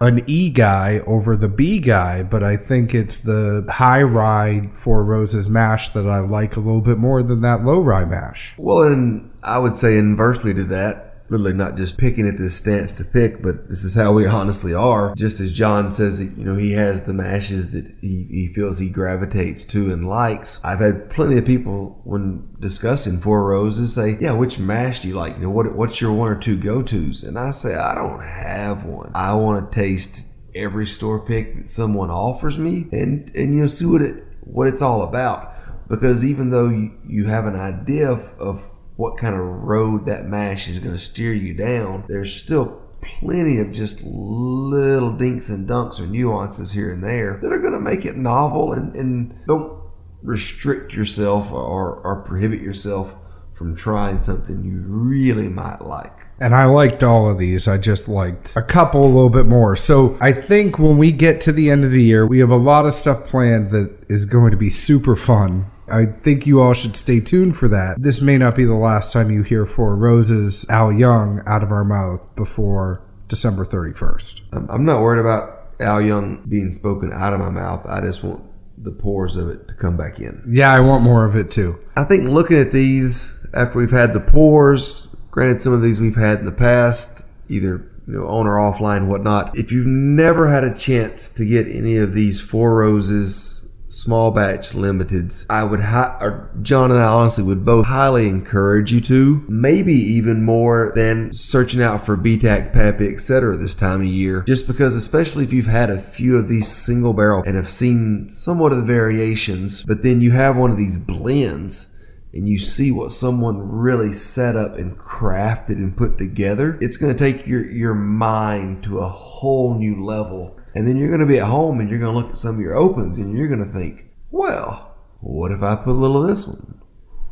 an 0.00 0.22
E 0.26 0.50
guy 0.50 1.00
over 1.06 1.36
the 1.36 1.48
B 1.48 1.80
guy, 1.80 2.22
but 2.22 2.42
I 2.44 2.56
think 2.56 2.94
it's 2.94 3.18
the 3.18 3.66
high 3.68 4.02
rye 4.02 4.70
Four 4.74 5.04
Roses 5.04 5.48
mash 5.48 5.88
that 5.90 6.06
I 6.06 6.20
like 6.20 6.56
a 6.56 6.60
little 6.60 6.80
bit 6.80 6.98
more 6.98 7.22
than 7.22 7.40
that 7.40 7.64
low 7.64 7.80
rye 7.80 8.04
mash. 8.04 8.54
Well, 8.56 8.82
and 8.84 9.30
I 9.42 9.58
would 9.58 9.76
say 9.76 9.98
inversely 9.98 10.54
to 10.54 10.64
that, 10.64 11.07
literally 11.30 11.52
not 11.52 11.76
just 11.76 11.98
picking 11.98 12.26
at 12.26 12.38
this 12.38 12.56
stance 12.56 12.92
to 12.94 13.04
pick, 13.04 13.42
but 13.42 13.68
this 13.68 13.84
is 13.84 13.94
how 13.94 14.12
we 14.12 14.26
honestly 14.38 14.74
are. 14.74 15.14
Just 15.14 15.40
as 15.40 15.52
John 15.52 15.92
says, 15.92 16.36
you 16.38 16.44
know, 16.44 16.56
he 16.56 16.72
has 16.72 17.04
the 17.04 17.14
mashes 17.14 17.70
that 17.72 17.86
he, 18.00 18.26
he 18.30 18.52
feels 18.54 18.78
he 18.78 18.88
gravitates 18.88 19.64
to 19.66 19.92
and 19.92 20.08
likes. 20.08 20.62
I've 20.64 20.80
had 20.80 21.10
plenty 21.10 21.38
of 21.38 21.46
people 21.46 22.00
when 22.04 22.56
discussing 22.60 23.18
Four 23.18 23.44
Roses 23.44 23.94
say, 23.94 24.16
yeah, 24.20 24.32
which 24.32 24.58
mash 24.58 25.00
do 25.00 25.08
you 25.08 25.14
like? 25.14 25.36
You 25.36 25.42
know, 25.42 25.50
what, 25.50 25.74
what's 25.74 26.00
your 26.00 26.12
one 26.12 26.30
or 26.30 26.40
two 26.40 26.56
go-tos? 26.56 27.24
And 27.24 27.38
I 27.38 27.50
say, 27.50 27.74
I 27.74 27.94
don't 27.94 28.22
have 28.22 28.84
one. 28.84 29.10
I 29.14 29.34
want 29.34 29.70
to 29.70 29.78
taste 29.78 30.26
every 30.54 30.86
store 30.86 31.24
pick 31.24 31.56
that 31.56 31.68
someone 31.68 32.10
offers 32.10 32.58
me 32.58 32.86
and, 32.92 33.30
and 33.34 33.54
you 33.54 33.60
know, 33.60 33.66
see 33.66 33.86
what 33.86 34.02
it, 34.02 34.24
what 34.40 34.66
it's 34.66 34.82
all 34.82 35.02
about. 35.02 35.54
Because 35.88 36.24
even 36.24 36.50
though 36.50 36.68
you, 36.68 36.92
you 37.06 37.26
have 37.26 37.46
an 37.46 37.56
idea 37.56 38.10
of, 38.10 38.20
of 38.38 38.62
what 38.98 39.16
kind 39.16 39.36
of 39.36 39.40
road 39.40 40.06
that 40.06 40.26
mash 40.26 40.66
is 40.66 40.80
going 40.80 40.92
to 40.92 41.00
steer 41.00 41.32
you 41.32 41.54
down, 41.54 42.04
there's 42.08 42.34
still 42.34 42.82
plenty 43.20 43.60
of 43.60 43.70
just 43.70 44.02
little 44.02 45.12
dinks 45.12 45.48
and 45.48 45.68
dunks 45.68 46.00
or 46.00 46.06
nuances 46.06 46.72
here 46.72 46.92
and 46.92 47.04
there 47.04 47.38
that 47.40 47.52
are 47.52 47.60
going 47.60 47.72
to 47.72 47.78
make 47.78 48.04
it 48.04 48.16
novel 48.16 48.72
and, 48.72 48.96
and 48.96 49.38
don't 49.46 49.80
restrict 50.24 50.92
yourself 50.92 51.52
or, 51.52 51.94
or 51.94 52.24
prohibit 52.26 52.60
yourself 52.60 53.14
from 53.56 53.76
trying 53.76 54.20
something 54.20 54.64
you 54.64 54.82
really 54.84 55.48
might 55.48 55.80
like. 55.80 56.26
And 56.40 56.52
I 56.52 56.64
liked 56.64 57.04
all 57.04 57.30
of 57.30 57.38
these. 57.38 57.68
I 57.68 57.78
just 57.78 58.08
liked 58.08 58.56
a 58.56 58.62
couple 58.62 59.04
a 59.04 59.06
little 59.06 59.30
bit 59.30 59.46
more. 59.46 59.76
So 59.76 60.18
I 60.20 60.32
think 60.32 60.80
when 60.80 60.98
we 60.98 61.12
get 61.12 61.40
to 61.42 61.52
the 61.52 61.70
end 61.70 61.84
of 61.84 61.92
the 61.92 62.02
year, 62.02 62.26
we 62.26 62.40
have 62.40 62.50
a 62.50 62.56
lot 62.56 62.84
of 62.84 62.94
stuff 62.94 63.26
planned 63.26 63.70
that 63.70 63.96
is 64.08 64.24
going 64.24 64.50
to 64.50 64.56
be 64.56 64.70
super 64.70 65.14
fun. 65.14 65.70
I 65.90 66.06
think 66.06 66.46
you 66.46 66.60
all 66.60 66.74
should 66.74 66.96
stay 66.96 67.20
tuned 67.20 67.56
for 67.56 67.68
that. 67.68 67.96
This 68.00 68.20
may 68.20 68.38
not 68.38 68.56
be 68.56 68.64
the 68.64 68.74
last 68.74 69.12
time 69.12 69.30
you 69.30 69.42
hear 69.42 69.66
Four 69.66 69.96
Roses 69.96 70.66
Al 70.68 70.92
Young 70.92 71.42
out 71.46 71.62
of 71.62 71.72
our 71.72 71.84
mouth 71.84 72.20
before 72.36 73.02
December 73.28 73.64
31st. 73.64 74.42
I'm 74.70 74.84
not 74.84 75.00
worried 75.00 75.20
about 75.20 75.72
Al 75.80 76.00
Young 76.00 76.42
being 76.48 76.70
spoken 76.70 77.12
out 77.12 77.32
of 77.32 77.40
my 77.40 77.50
mouth. 77.50 77.84
I 77.86 78.00
just 78.00 78.22
want 78.22 78.42
the 78.78 78.90
pours 78.90 79.36
of 79.36 79.48
it 79.48 79.68
to 79.68 79.74
come 79.74 79.96
back 79.96 80.20
in. 80.20 80.42
Yeah, 80.48 80.72
I 80.72 80.80
want 80.80 81.02
more 81.02 81.24
of 81.24 81.36
it 81.36 81.50
too. 81.50 81.78
I 81.96 82.04
think 82.04 82.24
looking 82.28 82.58
at 82.58 82.72
these 82.72 83.34
after 83.54 83.78
we've 83.78 83.90
had 83.90 84.14
the 84.14 84.20
pours, 84.20 85.08
granted 85.30 85.60
some 85.60 85.72
of 85.72 85.82
these 85.82 86.00
we've 86.00 86.16
had 86.16 86.38
in 86.38 86.44
the 86.44 86.52
past, 86.52 87.24
either 87.48 87.90
you 88.06 88.14
know, 88.14 88.26
on 88.26 88.46
or 88.46 88.56
offline, 88.56 89.08
whatnot. 89.08 89.56
If 89.58 89.70
you've 89.70 89.86
never 89.86 90.48
had 90.48 90.64
a 90.64 90.74
chance 90.74 91.28
to 91.30 91.44
get 91.44 91.66
any 91.66 91.96
of 91.96 92.14
these 92.14 92.40
Four 92.40 92.76
Roses 92.76 93.57
small 93.88 94.30
batch 94.30 94.72
limiteds, 94.72 95.46
I 95.48 95.64
would, 95.64 95.80
hi- 95.80 96.18
or 96.20 96.50
John 96.62 96.90
and 96.90 97.00
I 97.00 97.06
honestly 97.06 97.42
would 97.42 97.64
both 97.64 97.86
highly 97.86 98.28
encourage 98.28 98.92
you 98.92 99.00
to, 99.02 99.44
maybe 99.48 99.94
even 99.94 100.44
more 100.44 100.92
than 100.94 101.32
searching 101.32 101.82
out 101.82 102.04
for 102.04 102.16
BTAC, 102.16 102.72
Pappy, 102.72 103.08
etc. 103.08 103.56
this 103.56 103.74
time 103.74 104.02
of 104.02 104.06
year. 104.06 104.42
Just 104.42 104.66
because, 104.66 104.94
especially 104.94 105.44
if 105.44 105.52
you've 105.52 105.66
had 105.66 105.90
a 105.90 106.00
few 106.00 106.36
of 106.36 106.48
these 106.48 106.68
single 106.68 107.14
barrel 107.14 107.42
and 107.46 107.56
have 107.56 107.70
seen 107.70 108.28
somewhat 108.28 108.72
of 108.72 108.78
the 108.78 108.84
variations, 108.84 109.82
but 109.82 110.02
then 110.02 110.20
you 110.20 110.30
have 110.32 110.56
one 110.56 110.70
of 110.70 110.76
these 110.76 110.98
blends 110.98 111.94
and 112.34 112.48
you 112.48 112.58
see 112.58 112.92
what 112.92 113.12
someone 113.12 113.58
really 113.58 114.12
set 114.12 114.54
up 114.54 114.74
and 114.74 114.98
crafted 114.98 115.76
and 115.76 115.96
put 115.96 116.18
together, 116.18 116.78
it's 116.80 116.98
going 116.98 117.14
to 117.14 117.18
take 117.18 117.46
your, 117.46 117.66
your 117.70 117.94
mind 117.94 118.84
to 118.84 118.98
a 118.98 119.08
whole 119.08 119.74
new 119.74 120.04
level 120.04 120.57
and 120.78 120.86
then 120.86 120.96
you're 120.96 121.08
going 121.08 121.18
to 121.18 121.26
be 121.26 121.40
at 121.40 121.48
home 121.48 121.80
and 121.80 121.90
you're 121.90 121.98
going 121.98 122.14
to 122.14 122.20
look 122.20 122.30
at 122.30 122.38
some 122.38 122.54
of 122.54 122.60
your 122.60 122.76
opens 122.76 123.18
and 123.18 123.36
you're 123.36 123.48
going 123.48 123.66
to 123.66 123.72
think, 123.76 124.04
well, 124.30 124.94
what 125.18 125.50
if 125.50 125.60
I 125.60 125.74
put 125.74 125.90
a 125.90 125.98
little 125.98 126.22
of 126.22 126.28
this 126.28 126.46
one? 126.46 126.80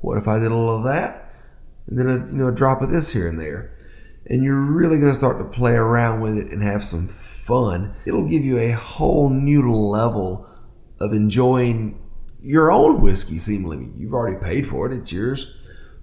What 0.01 0.19
if 0.19 0.27
I 0.27 0.41
did 0.41 0.51
a 0.51 0.57
little 0.57 0.79
of 0.79 0.85
that? 0.87 1.33
And 1.87 1.97
then 1.97 2.09
a, 2.09 2.15
you 2.15 2.39
know, 2.39 2.49
a 2.49 2.53
drop 2.53 2.83
of 2.83 2.91
this 2.91 3.11
here 3.11 3.29
and 3.29 3.39
there. 3.39 3.73
And 4.29 4.43
you're 4.43 4.61
really 4.61 4.99
going 4.99 5.13
to 5.13 5.15
start 5.15 5.39
to 5.39 5.45
play 5.45 5.75
around 5.75 6.23
with 6.23 6.37
it 6.37 6.49
and 6.49 6.61
have 6.61 6.83
some 6.83 7.07
fun. 7.07 7.95
It'll 8.05 8.29
give 8.29 8.45
you 8.45 8.59
a 8.59 8.73
whole 8.73 9.31
new 9.31 9.71
level 9.71 10.49
of 10.99 11.13
enjoying 11.13 12.03
your 12.43 12.73
own 12.73 13.01
whiskey, 13.01 13.39
seemingly. 13.39 13.93
You've 13.97 14.13
already 14.13 14.45
paid 14.45 14.69
for 14.69 14.91
it, 14.91 14.99
it's 14.99 15.13
yours. 15.13 15.55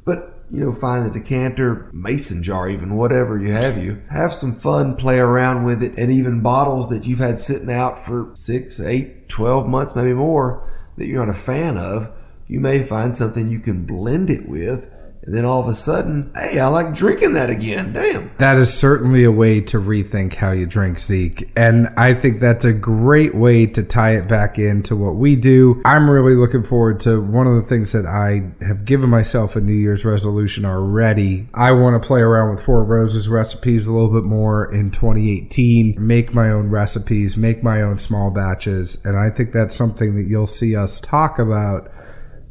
But 0.06 0.43
you 0.54 0.60
know, 0.60 0.72
find 0.72 1.04
the 1.04 1.10
decanter, 1.10 1.90
mason 1.92 2.44
jar, 2.44 2.70
even 2.70 2.96
whatever 2.96 3.40
you 3.40 3.52
have 3.52 3.84
you. 3.84 4.00
Have 4.12 4.36
some 4.36 4.54
fun, 4.54 4.96
play 4.96 5.18
around 5.18 5.66
with 5.66 5.82
it, 5.82 5.98
and 5.98 6.12
even 6.12 6.42
bottles 6.42 6.90
that 6.90 7.06
you've 7.06 7.18
had 7.18 7.40
sitting 7.40 7.72
out 7.72 8.06
for 8.06 8.30
six, 8.36 8.80
eight, 8.80 9.28
twelve 9.28 9.68
months, 9.68 9.96
maybe 9.96 10.14
more, 10.14 10.72
that 10.96 11.08
you're 11.08 11.26
not 11.26 11.36
a 11.36 11.38
fan 11.38 11.76
of. 11.76 12.12
You 12.48 12.60
may 12.60 12.86
find 12.86 13.18
something 13.18 13.50
you 13.50 13.60
can 13.60 13.86
blend 13.86 14.30
it 14.30 14.48
with 14.48 14.93
and 15.26 15.34
then 15.34 15.46
all 15.46 15.62
of 15.62 15.68
a 15.68 15.76
sudden, 15.76 16.32
hey, 16.36 16.60
I 16.60 16.68
like 16.68 16.94
drinking 16.94 17.34
that 17.34 17.50
again. 17.50 17.94
Damn. 17.94 18.30
That 18.40 18.58
is 18.58 18.74
certainly 18.74 19.24
a 19.24 19.32
way 19.32 19.62
to 19.62 19.78
rethink 19.78 20.34
how 20.34 20.52
you 20.52 20.66
drink, 20.66 21.00
Zeke. 21.00 21.50
And 21.56 21.88
I 21.96 22.14
think 22.14 22.42
that's 22.42 22.66
a 22.66 22.74
great 22.74 23.34
way 23.34 23.66
to 23.68 23.84
tie 23.84 24.18
it 24.18 24.28
back 24.28 24.60
into 24.60 24.98
what 24.98 25.16
we 25.16 25.38
do. 25.38 25.82
I'm 25.86 26.10
really 26.10 26.36
looking 26.36 26.64
forward 26.64 27.00
to 27.02 27.22
one 27.22 27.48
of 27.48 27.56
the 27.56 27.70
things 27.70 27.94
that 27.94 28.06
I 28.06 28.52
have 28.66 28.84
given 28.84 29.10
myself 29.10 29.56
a 29.56 29.62
New 29.62 29.74
Year's 29.74 30.04
resolution 30.04 30.66
already. 30.66 31.48
I 31.54 31.72
want 31.72 32.02
to 32.02 32.06
play 32.06 32.20
around 32.20 32.56
with 32.56 32.66
Four 32.66 32.84
Roses 32.84 33.30
recipes 33.30 33.88
a 33.88 33.94
little 33.94 34.12
bit 34.12 34.24
more 34.24 34.74
in 34.74 34.92
2018, 34.92 35.96
make 35.98 36.34
my 36.34 36.50
own 36.50 36.70
recipes, 36.70 37.38
make 37.38 37.64
my 37.64 37.82
own 37.82 37.98
small 37.98 38.30
batches. 38.30 39.04
And 39.06 39.18
I 39.18 39.30
think 39.30 39.54
that's 39.54 39.76
something 39.76 40.16
that 40.18 40.28
you'll 40.28 40.48
see 40.48 40.76
us 40.76 41.00
talk 41.00 41.40
about 41.40 41.94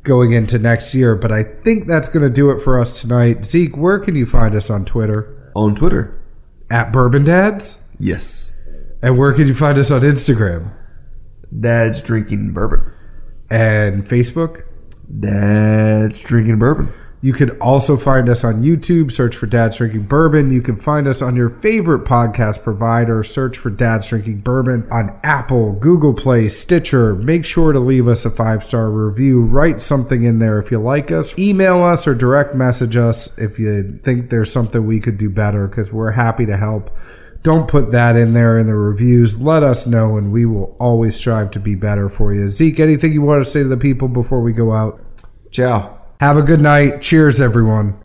going 0.03 0.33
into 0.33 0.59
next 0.59 0.95
year. 0.95 1.15
But 1.15 1.33
I 1.33 1.45
think 1.45 1.87
that's 1.87 2.09
going 2.09 2.27
to 2.27 2.35
do 2.35 2.51
it 2.51 2.63
for 2.63 2.81
us 2.81 3.01
tonight. 3.01 3.45
Zeke, 3.45 3.77
where 3.77 3.99
can 3.99 4.15
you 4.15 4.27
find 4.27 4.55
us 4.55 4.71
on 4.71 4.85
Twitter? 4.85 5.53
On 5.55 5.75
Twitter. 5.75 6.21
At 6.71 6.93
Bourbon 6.93 7.25
Dads? 7.25 7.79
Yes. 7.99 8.59
And 9.03 9.19
where 9.19 9.33
can 9.33 9.47
you 9.47 9.55
find 9.55 9.79
us 9.79 9.91
on 9.91 10.01
Instagram? 10.03 10.73
Dad's 11.61 12.01
drinking 12.01 12.53
bourbon. 12.53 12.93
And 13.51 14.07
Facebook? 14.07 14.63
Dad's 15.21 16.19
drinking 16.21 16.59
bourbon. 16.59 16.93
You 17.25 17.33
can 17.33 17.51
also 17.61 17.97
find 17.97 18.29
us 18.29 18.43
on 18.43 18.65
YouTube, 18.65 19.13
search 19.13 19.37
for 19.37 19.47
Dad's 19.47 19.77
Drinking 19.77 20.07
Bourbon. 20.07 20.53
You 20.53 20.61
can 20.61 20.75
find 20.75 21.07
us 21.07 21.23
on 21.23 21.37
your 21.37 21.51
favorite 21.51 22.01
podcast 22.01 22.65
provider, 22.65 23.23
search 23.23 23.57
for 23.57 23.71
Dad's 23.71 24.09
Drinking 24.09 24.41
Bourbon 24.41 24.89
on 24.91 25.17
Apple, 25.23 25.75
Google 25.75 26.15
Play, 26.15 26.49
Stitcher. 26.49 27.15
Make 27.15 27.45
sure 27.45 27.73
to 27.73 27.79
leave 27.79 28.09
us 28.09 28.25
a 28.25 28.31
five 28.31 28.65
star 28.65 28.91
review. 28.91 29.41
Write 29.41 29.81
something 29.81 30.25
in 30.25 30.41
there 30.41 30.59
if 30.59 30.73
you 30.73 30.81
like 30.81 31.13
us. 31.13 31.39
Email 31.39 31.85
us 31.85 32.09
or 32.09 32.15
direct 32.17 32.57
message 32.57 32.97
us 32.97 33.39
if 33.39 33.57
you 33.57 34.01
think 34.03 34.29
there's 34.29 34.51
something 34.51 34.85
we 34.85 34.99
could 34.99 35.17
do 35.17 35.31
better 35.31 35.69
because 35.69 35.93
we're 35.93 36.11
happy 36.11 36.45
to 36.47 36.57
help. 36.57 36.91
Don't 37.45 37.69
put 37.69 37.93
that 37.93 38.17
in 38.17 38.35
there 38.35 38.59
in 38.59 38.67
the 38.67 38.75
reviews. 38.75 39.41
Let 39.41 39.63
us 39.63 39.87
know, 39.87 40.17
and 40.17 40.33
we 40.33 40.45
will 40.45 40.77
always 40.81 41.15
strive 41.15 41.53
to 41.53 41.61
be 41.61 41.77
better 41.77 42.09
for 42.09 42.35
you. 42.35 42.49
Zeke, 42.49 42.81
anything 42.81 43.13
you 43.13 43.23
want 43.23 43.45
to 43.45 43.51
say 43.51 43.63
to 43.63 43.69
the 43.69 43.77
people 43.77 44.09
before 44.09 44.43
we 44.43 44.53
go 44.53 44.73
out? 44.73 45.01
Ciao. 45.53 46.02
Have 46.23 46.37
a 46.37 46.43
good 46.43 46.61
night. 46.61 47.03
Cheers, 47.03 47.41
everyone. 47.41 47.99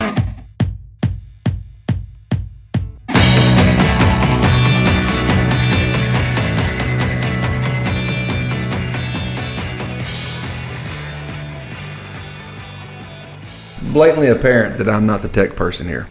Blatantly 13.92 14.26
apparent 14.26 14.78
that 14.78 14.88
I'm 14.88 15.06
not 15.06 15.22
the 15.22 15.28
tech 15.28 15.54
person 15.54 15.86
here. 15.86 16.08